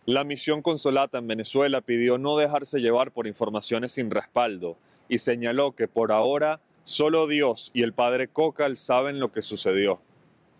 La 0.05 0.23
misión 0.23 0.61
consolata 0.61 1.17
en 1.17 1.27
Venezuela 1.27 1.81
pidió 1.81 2.17
no 2.17 2.37
dejarse 2.37 2.79
llevar 2.79 3.11
por 3.11 3.27
informaciones 3.27 3.91
sin 3.91 4.09
respaldo 4.09 4.77
y 5.09 5.17
señaló 5.17 5.73
que 5.73 5.89
por 5.89 6.13
ahora 6.13 6.61
solo 6.85 7.27
Dios 7.27 7.71
y 7.73 7.83
el 7.83 7.91
padre 7.91 8.29
Cocal 8.29 8.77
saben 8.77 9.19
lo 9.19 9.33
que 9.33 9.41
sucedió. 9.41 9.99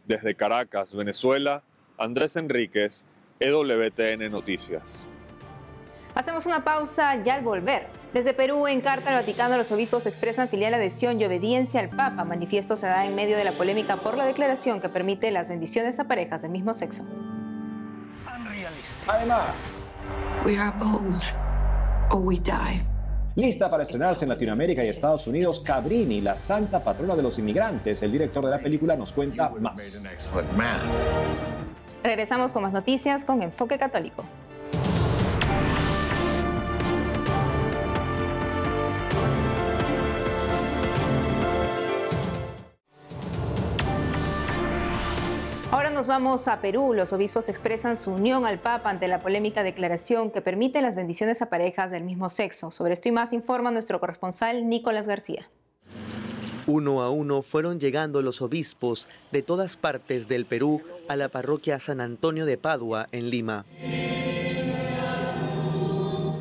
Desde 0.05 0.35
Caracas, 0.35 0.93
Venezuela, 0.93 1.63
Andrés 1.97 2.35
Enríquez, 2.35 3.05
EWTN 3.39 4.31
Noticias. 4.31 5.07
Hacemos 6.15 6.45
una 6.45 6.63
pausa 6.63 7.23
ya 7.23 7.35
al 7.35 7.43
volver. 7.43 7.87
Desde 8.13 8.33
Perú, 8.33 8.67
en 8.67 8.81
carta 8.81 9.11
al 9.11 9.15
Vaticano, 9.17 9.55
los 9.57 9.71
obispos 9.71 10.07
expresan 10.07 10.49
filial 10.49 10.73
adhesión 10.73 11.21
y 11.21 11.25
obediencia 11.25 11.79
al 11.79 11.89
Papa. 11.89 12.23
Manifiesto 12.23 12.75
se 12.75 12.87
da 12.87 13.05
en 13.05 13.15
medio 13.15 13.37
de 13.37 13.43
la 13.43 13.57
polémica 13.57 13.97
por 13.97 14.17
la 14.17 14.25
declaración 14.25 14.81
que 14.81 14.89
permite 14.89 15.29
las 15.31 15.49
bendiciones 15.49 15.99
a 15.99 16.05
parejas 16.05 16.41
del 16.41 16.51
mismo 16.51 16.73
sexo. 16.73 17.07
Además, 19.07 19.89
We 20.45 20.57
are 20.57 20.71
bold 20.79 21.23
or 22.11 22.21
we 22.21 22.39
die. 22.39 22.81
Lista 23.35 23.69
para 23.69 23.83
estrenarse 23.83 24.25
en 24.25 24.29
Latinoamérica 24.29 24.83
y 24.83 24.87
Estados 24.87 25.27
Unidos, 25.27 25.59
Cabrini, 25.59 26.21
la 26.21 26.37
santa 26.37 26.83
patrona 26.83 27.15
de 27.15 27.23
los 27.23 27.39
inmigrantes. 27.39 28.01
El 28.01 28.11
director 28.11 28.43
de 28.43 28.51
la 28.51 28.59
película 28.59 28.95
nos 28.95 29.11
cuenta 29.11 29.49
más. 29.59 30.03
Regresamos 32.03 32.53
con 32.53 32.63
más 32.63 32.73
noticias 32.73 33.25
con 33.25 33.41
Enfoque 33.41 33.77
Católico. 33.77 34.23
Ahora 45.79 45.91
nos 45.91 46.07
vamos 46.07 46.49
a 46.49 46.59
Perú. 46.59 46.93
Los 46.93 47.13
obispos 47.13 47.47
expresan 47.47 47.95
su 47.95 48.11
unión 48.11 48.45
al 48.45 48.59
Papa 48.59 48.89
ante 48.89 49.07
la 49.07 49.21
polémica 49.21 49.63
declaración 49.63 50.29
que 50.29 50.41
permite 50.41 50.81
las 50.81 50.93
bendiciones 50.93 51.41
a 51.41 51.49
parejas 51.49 51.89
del 51.89 52.03
mismo 52.03 52.29
sexo. 52.29 52.69
Sobre 52.69 52.95
esto 52.95 53.07
y 53.07 53.13
más 53.13 53.31
informa 53.31 53.71
nuestro 53.71 54.01
corresponsal 54.01 54.67
Nicolás 54.67 55.07
García. 55.07 55.49
Uno 56.67 57.01
a 57.01 57.09
uno 57.11 57.43
fueron 57.43 57.79
llegando 57.79 58.21
los 58.21 58.41
obispos 58.41 59.07
de 59.31 59.41
todas 59.41 59.77
partes 59.77 60.27
del 60.27 60.43
Perú 60.43 60.81
a 61.07 61.15
la 61.15 61.29
parroquia 61.29 61.79
San 61.79 62.01
Antonio 62.01 62.45
de 62.45 62.57
Padua, 62.57 63.07
en 63.13 63.29
Lima. 63.29 63.65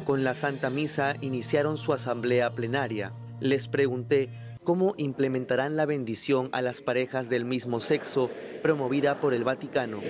Con 0.04 0.24
la 0.24 0.34
Santa 0.34 0.68
Misa 0.68 1.14
iniciaron 1.20 1.78
su 1.78 1.92
asamblea 1.92 2.50
plenaria. 2.50 3.12
Les 3.38 3.68
pregunté 3.68 4.30
cómo 4.68 4.92
implementarán 4.98 5.76
la 5.76 5.86
bendición 5.86 6.50
a 6.52 6.60
las 6.60 6.82
parejas 6.82 7.30
del 7.30 7.46
mismo 7.46 7.80
sexo 7.80 8.30
promovida 8.60 9.18
por 9.18 9.32
el 9.32 9.42
Vaticano. 9.42 10.02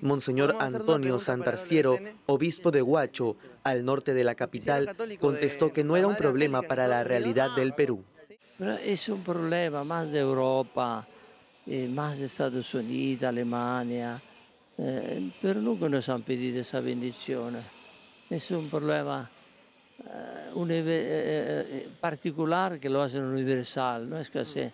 Monseñor 0.00 0.56
Antonio 0.58 1.18
Santarciero, 1.18 1.98
obispo 2.24 2.70
de 2.70 2.80
Huacho, 2.80 3.36
al 3.62 3.84
norte 3.84 4.14
de 4.14 4.24
la 4.24 4.36
capital, 4.36 4.96
contestó 5.20 5.74
que 5.74 5.84
no 5.84 5.98
era 5.98 6.06
un 6.06 6.16
problema 6.16 6.62
para 6.62 6.88
la 6.88 7.04
realidad 7.04 7.54
del 7.54 7.74
Perú. 7.74 8.04
Pero 8.56 8.72
es 8.72 9.06
un 9.10 9.22
problema 9.22 9.84
más 9.84 10.10
de 10.10 10.20
Europa, 10.20 11.06
eh, 11.66 11.88
más 11.88 12.20
de 12.20 12.24
Estados 12.24 12.72
Unidos, 12.72 13.24
Alemania, 13.24 14.18
eh, 14.78 15.30
pero 15.42 15.60
nunca 15.60 15.90
nos 15.90 16.08
han 16.08 16.22
pedido 16.22 16.62
esa 16.62 16.80
bendición. 16.80 17.58
Es 18.30 18.50
un 18.50 18.70
problema 18.70 19.28
eh, 19.28 19.39
particular 22.00 22.80
que 22.80 22.88
lo 22.88 23.02
hacen 23.02 23.24
universal, 23.24 24.08
no 24.08 24.18
es 24.18 24.30
que 24.30 24.40
así. 24.40 24.70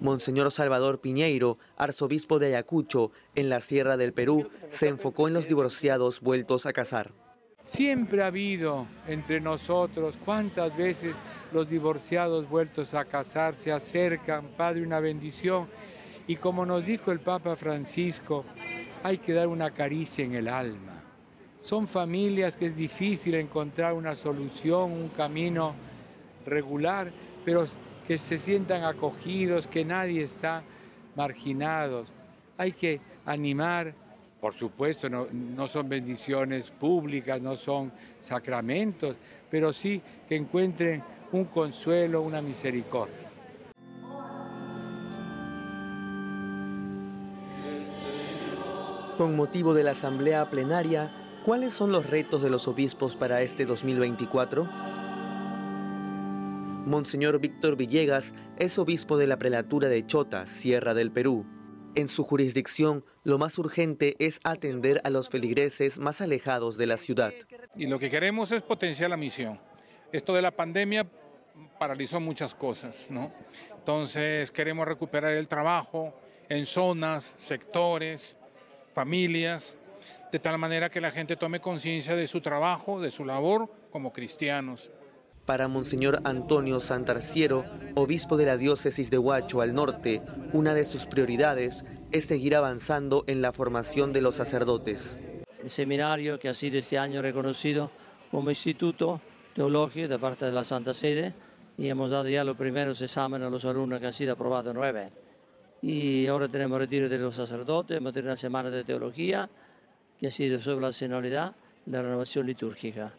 Monseñor 0.00 0.50
Salvador 0.50 1.00
Piñeiro, 1.00 1.58
arzobispo 1.76 2.38
de 2.38 2.46
Ayacucho, 2.46 3.12
en 3.34 3.48
la 3.48 3.60
Sierra 3.60 3.96
del 3.96 4.12
Perú, 4.12 4.50
se 4.68 4.88
enfocó 4.88 5.28
en 5.28 5.34
los 5.34 5.48
divorciados 5.48 6.20
vueltos 6.20 6.66
a 6.66 6.72
casar. 6.72 7.12
Siempre 7.62 8.22
ha 8.22 8.26
habido 8.26 8.88
entre 9.06 9.40
nosotros, 9.40 10.18
cuántas 10.24 10.76
veces 10.76 11.14
los 11.52 11.68
divorciados 11.68 12.48
vueltos 12.48 12.94
a 12.94 13.04
casar 13.04 13.56
se 13.56 13.70
acercan, 13.70 14.48
Padre, 14.56 14.82
una 14.82 14.98
bendición. 14.98 15.68
Y 16.26 16.36
como 16.36 16.66
nos 16.66 16.84
dijo 16.84 17.12
el 17.12 17.20
Papa 17.20 17.54
Francisco, 17.54 18.44
hay 19.04 19.18
que 19.18 19.32
dar 19.32 19.46
una 19.46 19.70
caricia 19.70 20.24
en 20.24 20.34
el 20.34 20.48
alma. 20.48 21.01
Son 21.62 21.86
familias 21.86 22.56
que 22.56 22.66
es 22.66 22.74
difícil 22.74 23.36
encontrar 23.36 23.92
una 23.92 24.16
solución, 24.16 24.90
un 24.90 25.10
camino 25.10 25.76
regular, 26.44 27.12
pero 27.44 27.68
que 28.04 28.18
se 28.18 28.36
sientan 28.36 28.82
acogidos, 28.82 29.68
que 29.68 29.84
nadie 29.84 30.24
está 30.24 30.64
marginado. 31.14 32.04
Hay 32.58 32.72
que 32.72 33.00
animar, 33.24 33.94
por 34.40 34.54
supuesto, 34.54 35.08
no, 35.08 35.28
no, 35.30 35.68
son 35.68 35.88
bendiciones 35.88 36.72
públicas, 36.72 37.40
no 37.40 37.54
son 37.54 37.92
sacramentos, 38.20 39.14
pero 39.48 39.72
sí 39.72 40.02
que 40.28 40.34
encuentren 40.34 41.00
un 41.30 41.44
consuelo, 41.44 42.22
una 42.22 42.42
misericordia. 42.42 43.30
Con 49.16 49.36
motivo 49.36 49.74
de 49.74 49.84
la 49.84 49.92
asamblea 49.92 50.50
plenaria, 50.50 51.21
¿cuáles 51.44 51.72
son 51.72 51.90
los 51.90 52.08
retos 52.08 52.42
de 52.42 52.50
los 52.50 52.68
obispos 52.68 53.16
para 53.16 53.42
este 53.42 53.64
2024? 53.64 54.64
Monseñor 56.86 57.40
Víctor 57.40 57.76
Villegas 57.76 58.34
es 58.58 58.78
obispo 58.78 59.16
de 59.16 59.26
la 59.26 59.38
prelatura 59.38 59.88
de 59.88 60.06
Chota, 60.06 60.46
Sierra 60.46 60.94
del 60.94 61.10
Perú. 61.10 61.46
En 61.94 62.08
su 62.08 62.24
jurisdicción, 62.24 63.04
lo 63.24 63.38
más 63.38 63.58
urgente 63.58 64.16
es 64.18 64.40
atender 64.44 65.00
a 65.04 65.10
los 65.10 65.28
feligreses 65.28 65.98
más 65.98 66.20
alejados 66.20 66.78
de 66.78 66.86
la 66.86 66.96
ciudad. 66.96 67.32
Y 67.76 67.86
lo 67.86 67.98
que 67.98 68.10
queremos 68.10 68.50
es 68.52 68.62
potenciar 68.62 69.10
la 69.10 69.16
misión. 69.16 69.60
Esto 70.12 70.34
de 70.34 70.42
la 70.42 70.50
pandemia 70.52 71.06
paralizó 71.78 72.20
muchas 72.20 72.54
cosas, 72.54 73.08
¿no? 73.10 73.32
Entonces 73.76 74.50
queremos 74.50 74.86
recuperar 74.86 75.32
el 75.32 75.48
trabajo 75.48 76.14
en 76.48 76.66
zonas, 76.66 77.34
sectores, 77.38 78.36
familias, 78.94 79.76
de 80.32 80.38
tal 80.38 80.56
manera 80.56 80.88
que 80.88 81.02
la 81.02 81.10
gente 81.10 81.36
tome 81.36 81.60
conciencia 81.60 82.16
de 82.16 82.26
su 82.26 82.40
trabajo, 82.40 83.02
de 83.02 83.10
su 83.10 83.26
labor 83.26 83.68
como 83.90 84.14
cristianos. 84.14 84.90
Para 85.44 85.68
Monseñor 85.68 86.22
Antonio 86.24 86.80
Santarciero, 86.80 87.66
obispo 87.96 88.38
de 88.38 88.46
la 88.46 88.56
diócesis 88.56 89.10
de 89.10 89.18
Huacho 89.18 89.60
al 89.60 89.74
norte, 89.74 90.22
una 90.54 90.72
de 90.72 90.86
sus 90.86 91.04
prioridades 91.04 91.84
es 92.12 92.24
seguir 92.24 92.56
avanzando 92.56 93.24
en 93.26 93.42
la 93.42 93.52
formación 93.52 94.14
de 94.14 94.22
los 94.22 94.36
sacerdotes. 94.36 95.20
El 95.62 95.68
seminario 95.68 96.38
que 96.38 96.48
ha 96.48 96.54
sido 96.54 96.78
este 96.78 96.96
año 96.96 97.20
reconocido 97.20 97.90
como 98.30 98.48
instituto 98.48 99.20
teológico 99.54 100.08
de 100.08 100.18
parte 100.18 100.46
de 100.46 100.52
la 100.52 100.64
Santa 100.64 100.94
Sede 100.94 101.34
y 101.76 101.88
hemos 101.88 102.10
dado 102.10 102.26
ya 102.28 102.42
los 102.42 102.56
primeros 102.56 103.02
exámenes 103.02 103.48
a 103.48 103.50
los 103.50 103.66
alumnos 103.66 104.00
que 104.00 104.06
han 104.06 104.12
sido 104.14 104.32
aprobados 104.32 104.74
nueve. 104.74 105.10
Y 105.82 106.26
ahora 106.26 106.48
tenemos 106.48 106.78
retiro 106.78 107.06
de 107.06 107.18
los 107.18 107.36
sacerdotes, 107.36 107.98
hemos 107.98 108.14
tenido 108.14 108.30
una 108.30 108.36
semana 108.36 108.70
de 108.70 108.84
teología 108.84 109.50
que 110.22 110.28
ha 110.28 110.30
sido 110.30 110.60
sobre 110.60 110.82
la 110.82 110.92
sensualidad, 110.92 111.56
la 111.84 112.00
renovación 112.00 112.46
litúrgica. 112.46 113.12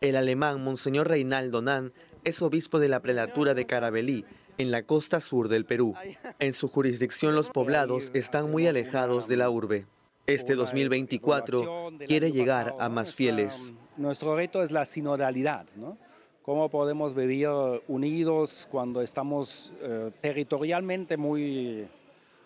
El 0.00 0.14
alemán 0.14 0.62
Monseñor 0.62 1.08
Reinaldo 1.08 1.62
Nan 1.62 1.92
es 2.22 2.42
obispo 2.42 2.78
de 2.78 2.86
la 2.86 3.00
prelatura 3.00 3.54
de 3.54 3.66
Carabelí, 3.66 4.24
en 4.56 4.70
la 4.70 4.84
costa 4.84 5.20
sur 5.20 5.48
del 5.48 5.64
Perú. 5.64 5.96
En 6.38 6.52
su 6.52 6.68
jurisdicción 6.68 7.34
los 7.34 7.50
poblados 7.50 8.12
están 8.14 8.52
muy 8.52 8.68
alejados 8.68 9.26
de 9.26 9.36
la 9.36 9.50
urbe. 9.50 9.86
Este 10.28 10.54
2024 10.54 11.90
quiere 12.06 12.30
llegar 12.30 12.76
a 12.78 12.88
más 12.88 13.16
fieles. 13.16 13.72
Nuestro 13.96 14.36
reto 14.36 14.62
es 14.62 14.70
la 14.70 14.84
sinodalidad, 14.84 15.66
¿no? 15.74 15.98
¿Cómo 16.42 16.68
podemos 16.68 17.16
vivir 17.16 17.48
unidos 17.88 18.68
cuando 18.70 19.02
estamos 19.02 19.72
eh, 19.82 20.12
territorialmente 20.20 21.16
muy 21.16 21.88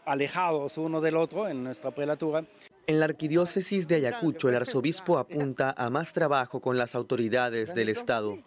alejados 0.07 0.79
uno 0.79 1.03
del 1.03 1.19
otro 1.19 1.47
en 1.47 1.63
nuestra 1.63 1.91
prelatura? 1.91 2.43
En 2.89 3.01
la 3.01 3.05
arquidiócesis 3.05 3.87
de 3.87 3.97
Ayacucho, 3.97 4.49
el 4.49 4.57
arzobispo 4.57 5.19
apunta 5.19 5.75
a 5.77 5.91
más 5.91 6.15
trabajo 6.15 6.59
con 6.63 6.79
las 6.79 6.95
autoridades 6.95 7.75
del 7.75 7.91
Estado. 7.91 8.39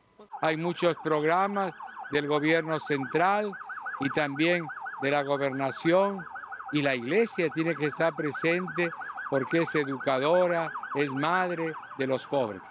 Hay 0.41 0.57
muchos 0.57 0.95
programas 1.03 1.75
del 2.11 2.27
gobierno 2.27 2.79
central 2.79 3.51
y 3.99 4.09
también 4.09 4.65
de 5.03 5.11
la 5.11 5.21
gobernación 5.21 6.25
y 6.71 6.81
la 6.81 6.95
iglesia 6.95 7.49
tiene 7.53 7.75
que 7.75 7.85
estar 7.85 8.15
presente 8.15 8.89
porque 9.29 9.59
es 9.59 9.75
educadora, 9.75 10.71
es 10.95 11.11
madre 11.11 11.73
de 11.99 12.07
los 12.07 12.25
pobres. 12.25 12.63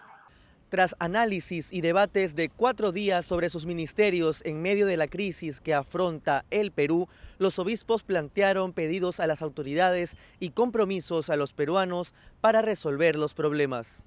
Tras 0.71 0.95
análisis 1.01 1.73
y 1.73 1.81
debates 1.81 2.37
de 2.37 2.49
cuatro 2.49 2.93
días 2.93 3.27
sobre 3.27 3.51
sus 3.51 3.67
ministerios 3.67 4.41
en 4.45 4.63
medio 4.63 4.87
de 4.87 4.97
la 4.97 5.09
crisis 5.09 5.61
que 5.61 5.75
afronta 5.75 6.45
el 6.51 6.71
Perú, 6.71 7.09
los 7.39 7.59
obispos 7.59 8.05
plantearon 8.05 8.73
pedidos 8.73 9.19
a 9.19 9.27
las 9.27 9.43
autoridades 9.43 10.17
y 10.39 10.51
compromisos 10.51 11.29
a 11.29 11.35
los 11.35 11.53
peruanos 11.53 12.15
para 12.41 12.63
resolver 12.63 13.17
los 13.17 13.35
problemas. 13.35 14.01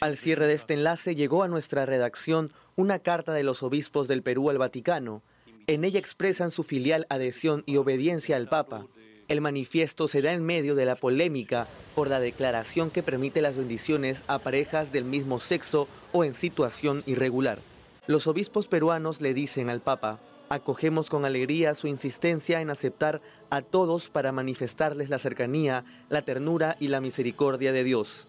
Al 0.00 0.16
cierre 0.18 0.46
de 0.46 0.52
este 0.52 0.74
enlace 0.74 1.14
llegó 1.14 1.42
a 1.42 1.48
nuestra 1.48 1.86
redacción 1.86 2.52
una 2.76 2.98
carta 2.98 3.32
de 3.32 3.44
los 3.44 3.62
obispos 3.62 4.06
del 4.06 4.22
Perú 4.22 4.50
al 4.50 4.58
Vaticano. 4.58 5.22
En 5.66 5.82
ella 5.82 5.98
expresan 5.98 6.50
su 6.50 6.62
filial 6.62 7.06
adhesión 7.08 7.62
y 7.64 7.78
obediencia 7.78 8.36
al 8.36 8.48
Papa. 8.48 8.86
El 9.32 9.40
manifiesto 9.40 10.08
se 10.08 10.20
da 10.20 10.34
en 10.34 10.44
medio 10.44 10.74
de 10.74 10.84
la 10.84 10.94
polémica 10.94 11.66
por 11.94 12.10
la 12.10 12.20
declaración 12.20 12.90
que 12.90 13.02
permite 13.02 13.40
las 13.40 13.56
bendiciones 13.56 14.24
a 14.26 14.38
parejas 14.38 14.92
del 14.92 15.06
mismo 15.06 15.40
sexo 15.40 15.88
o 16.12 16.22
en 16.22 16.34
situación 16.34 17.02
irregular. 17.06 17.58
Los 18.06 18.26
obispos 18.26 18.68
peruanos 18.68 19.22
le 19.22 19.32
dicen 19.32 19.70
al 19.70 19.80
Papa, 19.80 20.20
acogemos 20.50 21.08
con 21.08 21.24
alegría 21.24 21.74
su 21.74 21.86
insistencia 21.86 22.60
en 22.60 22.68
aceptar 22.68 23.22
a 23.48 23.62
todos 23.62 24.10
para 24.10 24.32
manifestarles 24.32 25.08
la 25.08 25.18
cercanía, 25.18 25.86
la 26.10 26.20
ternura 26.20 26.76
y 26.78 26.88
la 26.88 27.00
misericordia 27.00 27.72
de 27.72 27.84
Dios. 27.84 28.28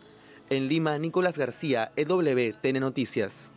En 0.49 0.69
Lima, 0.69 0.97
Nicolás 0.99 1.37
García, 1.37 1.91
EWTN 1.97 2.79
Noticias. 2.79 3.51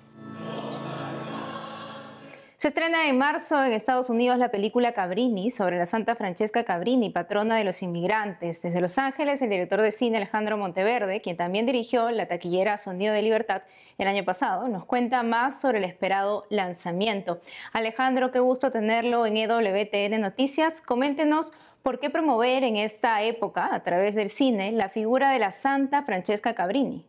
Se 2.56 2.68
estrena 2.68 3.06
en 3.06 3.18
marzo 3.18 3.62
en 3.62 3.72
Estados 3.72 4.08
Unidos 4.08 4.38
la 4.38 4.50
película 4.50 4.92
Cabrini 4.92 5.50
sobre 5.50 5.76
la 5.76 5.84
Santa 5.84 6.16
Francesca 6.16 6.64
Cabrini, 6.64 7.10
patrona 7.10 7.54
de 7.54 7.64
los 7.64 7.82
inmigrantes. 7.82 8.62
Desde 8.62 8.80
Los 8.80 8.96
Ángeles, 8.96 9.42
el 9.42 9.50
director 9.50 9.82
de 9.82 9.92
cine 9.92 10.16
Alejandro 10.16 10.56
Monteverde, 10.56 11.20
quien 11.20 11.36
también 11.36 11.66
dirigió 11.66 12.10
la 12.10 12.28
taquillera 12.28 12.78
Sonido 12.78 13.12
de 13.12 13.20
Libertad 13.20 13.64
el 13.98 14.08
año 14.08 14.24
pasado, 14.24 14.68
nos 14.68 14.86
cuenta 14.86 15.22
más 15.22 15.60
sobre 15.60 15.78
el 15.78 15.84
esperado 15.84 16.46
lanzamiento. 16.48 17.42
Alejandro, 17.74 18.32
qué 18.32 18.38
gusto 18.38 18.72
tenerlo 18.72 19.26
en 19.26 19.36
EWTN 19.36 20.18
Noticias. 20.18 20.80
Coméntenos 20.80 21.52
por 21.82 22.00
qué 22.00 22.08
promover 22.08 22.64
en 22.64 22.78
esta 22.78 23.22
época, 23.22 23.68
a 23.74 23.82
través 23.82 24.14
del 24.14 24.30
cine, 24.30 24.72
la 24.72 24.88
figura 24.88 25.30
de 25.30 25.40
la 25.40 25.52
Santa 25.52 26.04
Francesca 26.04 26.54
Cabrini. 26.54 27.04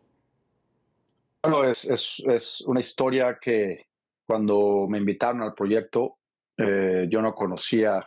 Bueno, 1.42 1.64
es, 1.64 2.64
una 2.66 2.80
historia 2.80 3.38
que 3.40 3.87
cuando 4.28 4.86
me 4.90 4.98
invitaron 4.98 5.40
al 5.40 5.54
proyecto, 5.54 6.18
eh, 6.58 7.06
yo 7.08 7.22
no 7.22 7.34
conocía 7.34 8.06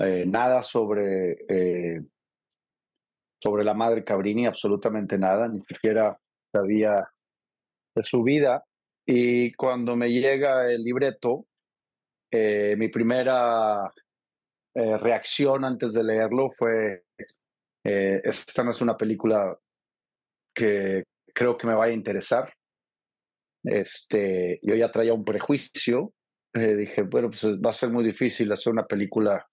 eh, 0.00 0.24
nada 0.26 0.64
sobre, 0.64 1.36
eh, 1.48 2.02
sobre 3.40 3.62
la 3.62 3.74
madre 3.74 4.02
Cabrini, 4.02 4.44
absolutamente 4.46 5.16
nada, 5.16 5.46
ni 5.46 5.62
siquiera 5.62 6.18
sabía 6.52 7.08
de 7.94 8.02
su 8.02 8.24
vida. 8.24 8.64
Y 9.06 9.52
cuando 9.52 9.94
me 9.94 10.10
llega 10.10 10.68
el 10.68 10.82
libreto, 10.82 11.46
mi 12.32 12.88
primera 12.88 13.92
reacción 14.74 15.64
antes 15.64 15.92
de 15.92 16.02
leerlo 16.02 16.50
fue, 16.50 17.04
esta 17.84 18.64
no 18.64 18.72
es 18.72 18.80
una 18.80 18.96
película 18.96 19.56
que 20.52 21.04
creo 21.32 21.56
que 21.56 21.68
me 21.68 21.74
vaya 21.74 21.92
a 21.92 21.96
interesar 21.96 22.52
este, 23.64 24.60
yo 24.62 24.74
ya 24.74 24.90
traía 24.90 25.14
un 25.14 25.24
prejuicio. 25.24 26.12
Eh, 26.52 26.76
dije, 26.76 27.02
bueno, 27.02 27.30
pues 27.30 27.44
va 27.44 27.70
a 27.70 27.72
ser 27.72 27.90
muy 27.90 28.04
difícil 28.04 28.52
hacer 28.52 28.72
una 28.72 28.86
película 28.86 29.44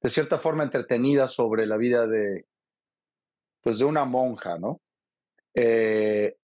de 0.00 0.08
cierta 0.08 0.38
forma 0.38 0.62
entretenida 0.62 1.26
sobre 1.26 1.66
la 1.66 1.76
vida 1.76 2.06
de, 2.06 2.44
pues 3.60 3.80
de 3.80 3.84
una 3.84 4.04
monja, 4.04 4.56
¿no? 4.58 4.80
Eh, 5.54 6.36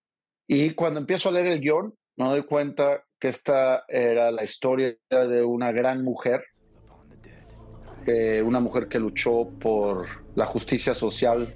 y 0.49 0.71
cuando 0.71 0.99
empiezo 0.99 1.29
a 1.29 1.33
leer 1.33 1.47
el 1.47 1.61
guion, 1.61 1.95
me 2.17 2.25
doy 2.25 2.45
cuenta 2.45 3.05
que 3.21 3.29
esta 3.29 3.85
era 3.87 4.33
la 4.33 4.43
historia 4.43 4.97
de 5.09 5.45
una 5.45 5.71
gran 5.71 6.03
mujer, 6.03 6.45
eh, 8.07 8.43
una 8.43 8.59
mujer 8.59 8.89
que 8.89 8.99
luchó 8.99 9.49
por 9.61 10.07
la 10.35 10.47
justicia 10.47 10.95
social 10.95 11.55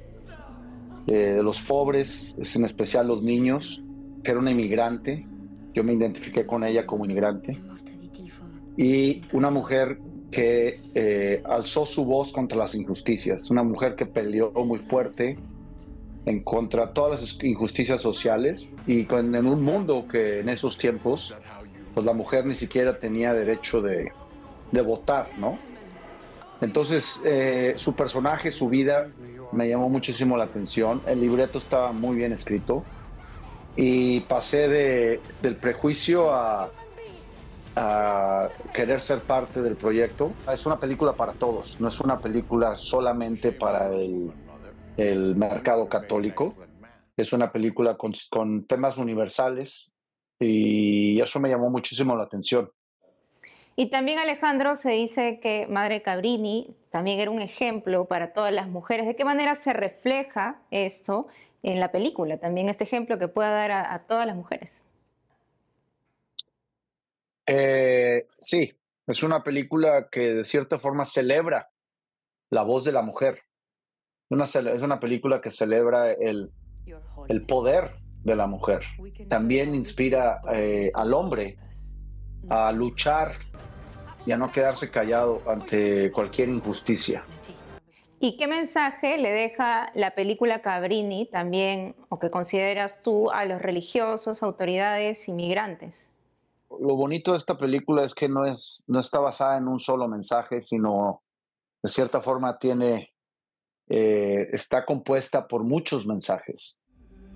de 1.06 1.42
los 1.42 1.60
pobres, 1.62 2.36
en 2.54 2.64
especial 2.64 3.08
los 3.08 3.22
niños, 3.22 3.82
que 4.22 4.30
era 4.30 4.40
una 4.40 4.50
inmigrante, 4.50 5.26
yo 5.74 5.84
me 5.84 5.92
identifiqué 5.92 6.46
con 6.46 6.64
ella 6.64 6.86
como 6.86 7.04
inmigrante, 7.04 7.58
y 8.76 9.22
una 9.32 9.50
mujer 9.50 9.98
que 10.30 10.76
eh, 10.94 11.42
alzó 11.44 11.86
su 11.86 12.04
voz 12.04 12.32
contra 12.32 12.58
las 12.58 12.74
injusticias, 12.74 13.50
una 13.50 13.62
mujer 13.62 13.96
que 13.96 14.06
peleó 14.06 14.52
muy 14.52 14.78
fuerte 14.78 15.38
en 16.26 16.42
contra 16.42 16.92
todas 16.92 17.20
las 17.20 17.44
injusticias 17.44 18.00
sociales 18.00 18.74
y 18.86 19.06
en 19.12 19.46
un 19.46 19.62
mundo 19.62 20.06
que 20.06 20.40
en 20.40 20.48
esos 20.48 20.76
tiempos 20.76 21.34
pues 21.94 22.04
la 22.04 22.12
mujer 22.12 22.44
ni 22.44 22.54
siquiera 22.54 22.98
tenía 22.98 23.32
derecho 23.32 23.80
de, 23.80 24.12
de 24.70 24.82
votar, 24.82 25.26
¿no? 25.38 25.58
Entonces 26.60 27.22
eh, 27.24 27.74
su 27.76 27.94
personaje, 27.94 28.50
su 28.50 28.68
vida 28.68 29.08
me 29.52 29.68
llamó 29.68 29.88
muchísimo 29.88 30.36
la 30.36 30.44
atención, 30.44 31.00
el 31.06 31.20
libreto 31.20 31.58
estaba 31.58 31.92
muy 31.92 32.16
bien 32.16 32.32
escrito 32.32 32.84
y 33.80 34.22
pasé 34.22 34.66
de, 34.66 35.20
del 35.40 35.54
prejuicio 35.54 36.34
a, 36.34 36.68
a 37.76 38.48
querer 38.74 39.00
ser 39.00 39.20
parte 39.20 39.62
del 39.62 39.76
proyecto. 39.76 40.32
Es 40.52 40.66
una 40.66 40.80
película 40.80 41.12
para 41.12 41.32
todos, 41.34 41.80
no 41.80 41.86
es 41.86 42.00
una 42.00 42.18
película 42.18 42.74
solamente 42.74 43.52
para 43.52 43.94
el, 43.94 44.32
el 44.96 45.36
mercado 45.36 45.88
católico. 45.88 46.56
Es 47.16 47.32
una 47.32 47.52
película 47.52 47.96
con, 47.96 48.12
con, 48.30 48.66
temas 48.66 48.98
universales 48.98 49.94
y 50.40 51.20
eso 51.20 51.38
me 51.38 51.48
llamó 51.48 51.70
muchísimo 51.70 52.16
la 52.16 52.24
atención. 52.24 52.68
Y 53.76 53.90
también 53.90 54.18
Alejandro 54.18 54.74
se 54.74 54.90
dice 54.90 55.38
que 55.38 55.68
Madre 55.68 56.02
Cabrini 56.02 56.74
también 56.90 57.20
era 57.20 57.30
un 57.30 57.40
ejemplo 57.40 58.06
para 58.06 58.32
todas 58.32 58.52
las 58.52 58.66
mujeres. 58.66 59.06
¿De 59.06 59.14
qué 59.14 59.24
manera 59.24 59.54
se 59.54 59.72
refleja 59.72 60.60
esto 60.72 61.28
en 61.62 61.80
la 61.80 61.90
película? 61.90 62.38
También 62.38 62.68
este 62.68 62.84
ejemplo 62.84 63.18
que 63.18 63.28
pueda 63.28 63.50
dar 63.50 63.72
a, 63.72 64.06
todas 64.06 64.26
las 64.26 64.36
mujeres. 64.36 64.82
Eh, 67.46 68.26
sí, 68.38 68.74
es 69.06 69.22
una 69.22 69.42
película 69.42 70.08
que 70.10 70.34
de 70.34 70.44
cierta 70.44 70.78
forma 70.78 71.04
celebra 71.04 71.70
la 72.50 72.62
voz 72.62 72.84
de 72.84 72.92
la 72.92 73.02
mujer. 73.02 73.42
Es 74.30 74.82
una 74.82 75.00
película 75.00 75.40
que 75.40 75.50
celebra 75.50 76.12
el, 76.12 76.50
el 77.28 77.46
poder 77.46 77.92
de 78.22 78.36
la 78.36 78.46
mujer. 78.46 78.82
También 79.28 79.74
inspira 79.74 80.42
eh, 80.52 80.90
al 80.94 81.14
hombre 81.14 81.56
a 82.48 82.70
luchar 82.72 83.32
y 84.26 84.32
a 84.32 84.36
no 84.36 84.52
quedarse 84.52 84.90
callado 84.90 85.42
ante 85.46 86.10
cualquier 86.12 86.48
injusticia. 86.50 87.24
¿Y 88.20 88.36
qué 88.36 88.48
mensaje 88.48 89.16
le 89.18 89.30
deja 89.30 89.92
la 89.94 90.14
película 90.14 90.60
Cabrini 90.60 91.26
también, 91.26 91.94
o 92.08 92.18
que 92.18 92.30
consideras 92.30 93.02
tú, 93.02 93.30
a 93.30 93.44
los 93.44 93.62
religiosos, 93.62 94.42
autoridades, 94.42 95.28
inmigrantes? 95.28 96.08
lo 96.80 96.96
bonito 96.96 97.32
de 97.32 97.38
esta 97.38 97.56
película 97.56 98.04
es 98.04 98.14
que 98.14 98.28
no, 98.28 98.44
es, 98.44 98.84
no 98.88 99.00
está 99.00 99.18
basada 99.18 99.56
en 99.58 99.68
un 99.68 99.78
solo 99.78 100.08
mensaje, 100.08 100.60
sino 100.60 101.22
de 101.82 101.88
cierta 101.88 102.20
forma 102.20 102.58
tiene, 102.58 103.12
eh, 103.88 104.48
está 104.52 104.84
compuesta 104.84 105.46
por 105.46 105.64
muchos 105.64 106.06
mensajes. 106.06 106.78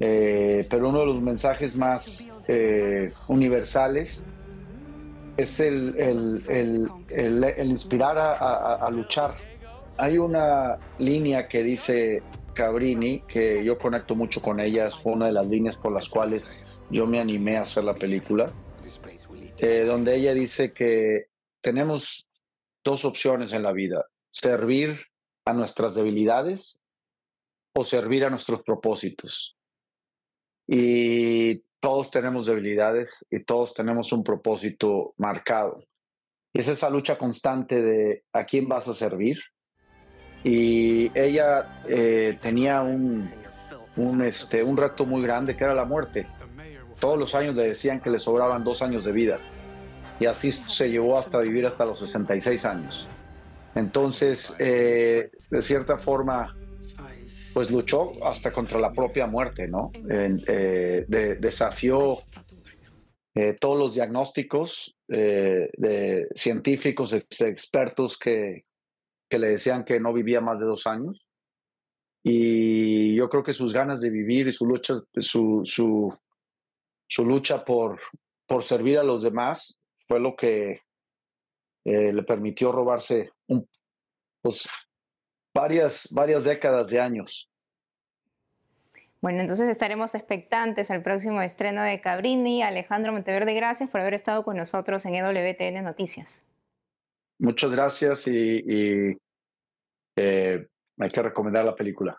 Eh, 0.01 0.67
pero 0.71 0.89
uno 0.89 1.01
de 1.01 1.07
los 1.07 1.21
mensajes 1.21 1.77
más 1.77 2.35
eh, 2.49 3.13
universales 3.29 4.25
es 5.37 5.61
el, 5.61 5.97
el, 5.99 6.93
el, 7.09 7.71
inspirar 7.71 8.19
a, 8.19 8.75
a, 8.75 8.91
luchar. 8.91 9.35
Hay 9.97 10.19
una 10.19 10.79
línea 10.99 11.49
que 11.49 11.63
dice 11.63 12.23
Cabrini, 12.55 13.21
que 13.21 13.65
yo 13.65 13.79
conecto 13.79 14.15
mucho 14.15 14.41
con 14.41 14.61
ella, 14.61 14.91
fue 14.91 15.13
una 15.13 15.27
de 15.27 15.33
las 15.33 15.49
líneas 15.49 15.77
por 15.77 15.93
las 15.93 16.09
cuales 16.09 16.67
yo 16.91 17.07
me 17.07 17.21
animé 17.21 17.57
a 17.57 17.63
hacer 17.63 17.85
la 17.85 17.95
película 17.95 18.53
eh, 19.59 19.85
donde 19.85 20.17
ella 20.17 20.35
dice 20.35 20.73
que 20.73 21.27
tenemos 21.63 22.29
dos 22.85 23.05
opciones 23.05 23.53
en 23.53 23.63
la 23.63 23.73
vida, 23.73 24.07
servir 24.31 24.99
a 25.45 25.53
nuestras 25.53 25.95
debilidades 25.95 26.85
o 27.75 27.85
servir 27.85 28.25
a 28.25 28.31
nuestros 28.31 28.63
propósitos. 28.63 29.57
Y 30.67 31.63
todos 31.81 32.11
tenemos 32.11 32.47
debilidades 32.47 33.25
y 33.31 33.45
todos 33.45 33.73
tenemos 33.75 34.13
un 34.13 34.25
propósito 34.25 35.15
marcado. 35.17 35.85
Y 36.53 36.61
es 36.61 36.69
esa 36.69 36.91
lucha 36.91 37.17
constante 37.17 37.83
de 37.83 38.25
a 38.33 38.45
quién 38.45 38.69
vas 38.69 38.89
a 38.89 38.95
servir. 38.95 39.39
Y 40.45 41.17
ella 41.19 41.81
eh, 41.87 42.37
tenía 42.41 42.83
un, 42.83 43.31
un, 43.97 44.23
este, 44.23 44.63
un 44.65 44.77
reto 44.77 45.07
muy 45.07 45.23
grande 45.23 45.57
que 45.57 45.65
era 45.65 45.75
la 45.75 45.85
muerte. 45.85 46.27
Todos 46.99 47.19
los 47.19 47.35
años 47.35 47.55
le 47.55 47.69
decían 47.69 48.01
que 48.01 48.11
le 48.11 48.19
sobraban 48.19 48.65
dos 48.65 48.83
años 48.83 49.05
de 49.05 49.13
vida 49.13 49.39
y 50.21 50.27
así 50.27 50.53
se 50.53 50.91
llevó 50.91 51.19
hasta 51.19 51.39
vivir 51.39 51.67
hasta 51.67 51.85
los 51.85 51.99
66 51.99 52.65
años. 52.65 53.09
Entonces, 53.75 54.55
eh, 54.59 55.31
de 55.51 55.63
cierta 55.63 55.97
forma, 55.97 56.57
pues 57.55 57.71
luchó 57.71 58.25
hasta 58.25 58.53
contra 58.53 58.79
la 58.79 58.93
propia 58.93 59.27
muerte, 59.27 59.67
¿no? 59.67 59.91
Eh, 60.09 61.07
desafió 61.41 62.19
todos 63.61 63.79
los 63.79 63.95
diagnósticos 63.95 64.99
de 65.09 66.29
científicos, 66.35 67.15
expertos 67.15 68.19
que, 68.19 68.65
que 69.33 69.39
le 69.39 69.49
decían 69.49 69.83
que 69.83 69.99
no 69.99 70.13
vivía 70.13 70.43
más 70.43 70.61
de 70.61 70.67
dos 70.67 70.87
años. 70.87 71.27
Y 72.23 73.17
yo 73.17 73.31
creo 73.31 73.43
que 73.43 73.55
sus 73.55 73.73
ganas 73.73 74.03
de 74.03 74.11
vivir 74.11 74.47
y 74.47 74.53
su 74.53 74.67
lucha, 74.67 74.97
su, 75.17 75.63
su, 75.65 76.15
su 77.09 77.25
lucha 77.25 77.65
por, 77.65 77.99
por 78.47 78.63
servir 78.63 78.99
a 78.99 79.03
los 79.03 79.23
demás 79.23 79.83
fue 80.07 80.21
lo 80.21 80.37
que 80.37 80.83
eh, 81.87 82.13
le 82.13 82.23
permitió 82.25 82.73
robarse 82.73 83.31
un, 83.49 83.67
pues, 84.43 84.69
varias, 85.55 86.09
varias 86.13 86.45
décadas 86.45 86.91
de 86.91 87.01
años. 87.01 87.51
Bueno, 89.23 89.41
entonces 89.41 89.67
estaremos 89.71 90.15
expectantes 90.15 90.91
al 90.91 91.03
próximo 91.03 91.41
estreno 91.41 91.81
de 91.81 92.03
Cabrini. 92.03 92.63
Alejandro 92.63 93.15
Monteverde, 93.15 93.55
gracias 93.55 93.89
por 93.89 94.03
haber 94.03 94.13
estado 94.13 94.45
con 94.45 94.59
nosotros 94.59 95.07
en 95.07 95.15
EWTN 95.15 95.83
Noticias. 95.83 96.43
Muchas 97.43 97.75
gracias 97.75 98.29
y, 98.29 99.17
eh, 100.17 100.67
hay 100.97 101.09
que 101.09 101.23
recomendar 101.23 101.65
la 101.65 101.75
película. 101.75 102.17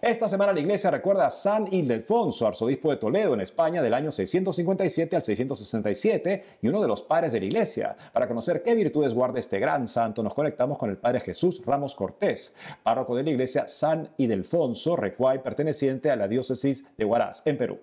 Esta 0.00 0.30
semana 0.30 0.54
la 0.54 0.60
iglesia 0.60 0.90
recuerda 0.90 1.26
a 1.26 1.30
San 1.30 1.70
Ildefonso, 1.70 2.46
arzobispo 2.46 2.90
de 2.90 2.96
Toledo 2.96 3.34
en 3.34 3.42
España 3.42 3.82
del 3.82 3.92
año 3.92 4.10
657 4.10 5.14
al 5.14 5.22
667 5.22 6.44
y 6.62 6.68
uno 6.68 6.80
de 6.80 6.88
los 6.88 7.02
padres 7.02 7.32
de 7.32 7.40
la 7.40 7.46
iglesia. 7.46 7.94
Para 8.14 8.26
conocer 8.26 8.62
qué 8.62 8.74
virtudes 8.74 9.12
guarda 9.12 9.40
este 9.40 9.58
gran 9.58 9.86
santo, 9.86 10.22
nos 10.22 10.32
conectamos 10.32 10.78
con 10.78 10.88
el 10.88 10.96
padre 10.96 11.20
Jesús 11.20 11.60
Ramos 11.62 11.94
Cortés, 11.94 12.56
párroco 12.82 13.14
de 13.14 13.24
la 13.24 13.30
iglesia 13.30 13.66
San 13.66 14.08
Ildefonso, 14.16 14.96
Recuay, 14.96 15.42
perteneciente 15.42 16.10
a 16.10 16.16
la 16.16 16.28
diócesis 16.28 16.86
de 16.96 17.04
Huaraz, 17.04 17.42
en 17.44 17.58
Perú. 17.58 17.78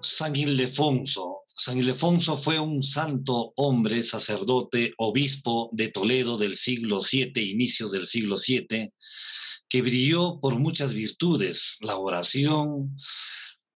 San 0.00 0.36
Ildefonso 0.36 1.40
San 1.62 1.76
Ildefonso 1.76 2.38
fue 2.38 2.58
un 2.58 2.82
santo 2.82 3.52
hombre, 3.56 4.02
sacerdote, 4.02 4.94
obispo 4.96 5.68
de 5.72 5.88
Toledo 5.88 6.38
del 6.38 6.56
siglo 6.56 7.00
VII, 7.02 7.50
inicios 7.50 7.92
del 7.92 8.06
siglo 8.06 8.36
VII, 8.36 8.94
que 9.68 9.82
brilló 9.82 10.40
por 10.40 10.58
muchas 10.58 10.94
virtudes, 10.94 11.76
la 11.80 11.98
oración, 11.98 12.96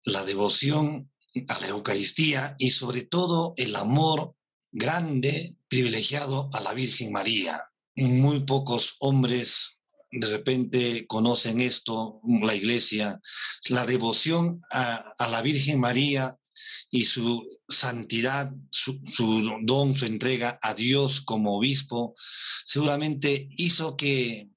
la 0.02 0.24
devoción 0.24 1.12
a 1.46 1.60
la 1.60 1.68
Eucaristía 1.68 2.56
y 2.58 2.70
sobre 2.70 3.02
todo 3.02 3.52
el 3.58 3.76
amor 3.76 4.34
grande, 4.72 5.54
privilegiado 5.68 6.48
a 6.54 6.62
la 6.62 6.72
Virgen 6.72 7.12
María. 7.12 7.60
Muy 7.96 8.40
pocos 8.40 8.96
hombres 9.00 9.83
de 10.20 10.28
repente 10.28 11.06
conocen 11.06 11.60
esto, 11.60 12.20
la 12.42 12.54
iglesia, 12.54 13.20
la 13.68 13.86
devoción 13.86 14.62
a, 14.70 15.14
la 15.18 15.42
Virgen 15.42 15.80
María 15.80 16.36
y 16.90 17.04
su 17.04 17.44
santidad, 17.68 18.52
su, 18.70 19.00
don, 19.62 19.96
su 19.96 20.06
entrega 20.06 20.58
a 20.62 20.74
Dios 20.74 21.20
como 21.20 21.56
obispo, 21.56 22.14
seguramente 22.64 23.48
hizo 23.56 23.96
que 23.96 24.50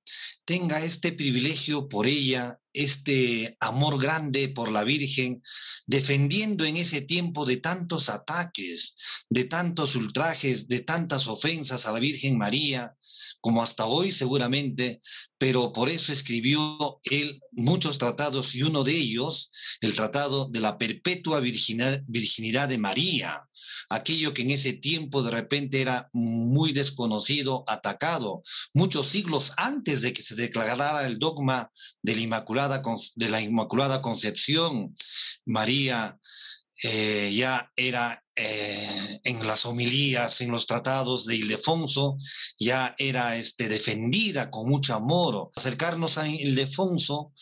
tenga 0.46 0.84
este 0.84 1.12
privilegio 1.12 1.90
por 1.90 2.08
ella, 2.08 2.60
este 2.72 3.58
amor 3.60 4.00
grande 4.00 4.50
por 4.50 4.72
la 4.72 4.84
Virgen, 4.84 5.42
defendiendo 5.88 6.64
en 6.64 6.78
ese 6.78 7.02
tiempo 7.02 7.46
de 7.46 7.58
tantos 7.58 8.10
ataques, 8.10 8.96
de 9.30 9.46
tantos 9.46 9.96
ultrajes, 9.96 10.68
de 10.68 10.82
tantas 10.82 11.28
ofensas 11.28 11.86
a 11.86 11.92
la 11.92 12.00
Virgen 12.00 12.38
María, 12.38 12.96
como 13.48 13.64
hasta 13.64 13.86
hoy 13.86 14.12
seguramente, 14.12 15.00
pero 15.38 15.72
por 15.72 15.88
eso 15.88 16.12
escribió 16.12 17.00
él 17.10 17.40
muchos 17.54 17.98
tratados 17.98 18.54
y 18.54 18.64
uno 18.64 18.84
de 18.84 18.92
ellos, 18.92 19.52
el 19.80 19.96
tratado 19.96 20.50
de 20.50 20.60
la 20.60 20.78
perpetua 20.78 21.40
virginidad 21.40 22.68
de 22.68 22.78
María, 22.78 23.48
aquello 23.90 24.34
que 24.34 24.42
en 24.42 24.52
ese 24.52 24.74
tiempo 24.74 25.24
de 25.24 25.32
repente 25.32 25.80
era 25.80 26.10
muy 26.12 26.74
desconocido, 26.74 27.64
atacado, 27.68 28.44
muchos 28.74 29.08
siglos 29.08 29.54
antes 29.56 30.02
de 30.02 30.12
que 30.12 30.24
se 30.24 30.36
declarara 30.36 31.08
el 31.08 31.18
dogma 31.18 31.72
de 32.02 32.16
la 32.16 33.40
Inmaculada, 33.42 34.02
Concepción. 34.02 34.94
María 35.46 36.20
eh, 36.84 37.32
ya 37.34 37.72
era 37.78 38.26
eh, 38.38 39.20
en 39.24 39.48
las 39.48 39.66
homilías, 39.66 40.42
en 40.42 40.52
los 40.52 40.68
tratados 40.68 41.26
de 41.26 41.36
Ildefonso, 41.38 42.18
ya 42.60 42.96
era 43.00 43.36
este, 43.36 43.68
defendida 43.68 44.52
con 44.52 44.70
mucho 44.70 44.94
amor. 44.94 45.50
Acercarnos 45.56 46.20
a 46.20 46.28
Ildefonso 46.28 47.34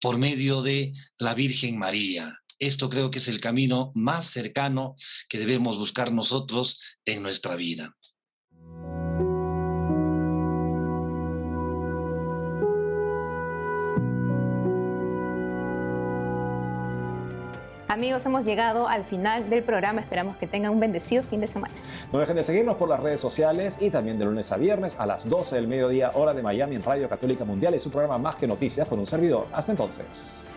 por 0.00 0.18
medio 0.18 0.62
de 0.62 0.92
la 1.18 1.34
Virgen 1.34 1.78
María. 1.78 2.36
Esto 2.58 2.88
creo 2.88 3.10
que 3.10 3.18
es 3.18 3.28
el 3.28 3.40
camino 3.40 3.92
más 3.94 4.26
cercano 4.26 4.96
que 5.28 5.38
debemos 5.38 5.78
buscar 5.78 6.12
nosotros 6.12 6.80
en 7.04 7.22
nuestra 7.22 7.54
vida. 7.56 7.96
Amigos, 17.94 18.26
hemos 18.26 18.44
llegado 18.44 18.88
al 18.88 19.04
final 19.04 19.48
del 19.48 19.62
programa. 19.62 20.00
Esperamos 20.00 20.36
que 20.36 20.48
tengan 20.48 20.72
un 20.72 20.80
bendecido 20.80 21.22
fin 21.22 21.40
de 21.40 21.46
semana. 21.46 21.72
No 22.12 22.18
dejen 22.18 22.34
de 22.34 22.42
seguirnos 22.42 22.74
por 22.74 22.88
las 22.88 22.98
redes 22.98 23.20
sociales 23.20 23.78
y 23.80 23.90
también 23.90 24.18
de 24.18 24.24
lunes 24.24 24.50
a 24.50 24.56
viernes 24.56 24.98
a 24.98 25.06
las 25.06 25.28
12 25.28 25.54
del 25.54 25.68
mediodía, 25.68 26.10
hora 26.16 26.34
de 26.34 26.42
Miami 26.42 26.74
en 26.74 26.82
Radio 26.82 27.08
Católica 27.08 27.44
Mundial 27.44 27.72
y 27.76 27.78
su 27.78 27.92
programa 27.92 28.18
Más 28.18 28.34
que 28.34 28.48
Noticias 28.48 28.88
con 28.88 28.98
un 28.98 29.06
servidor. 29.06 29.46
Hasta 29.52 29.70
entonces. 29.70 30.50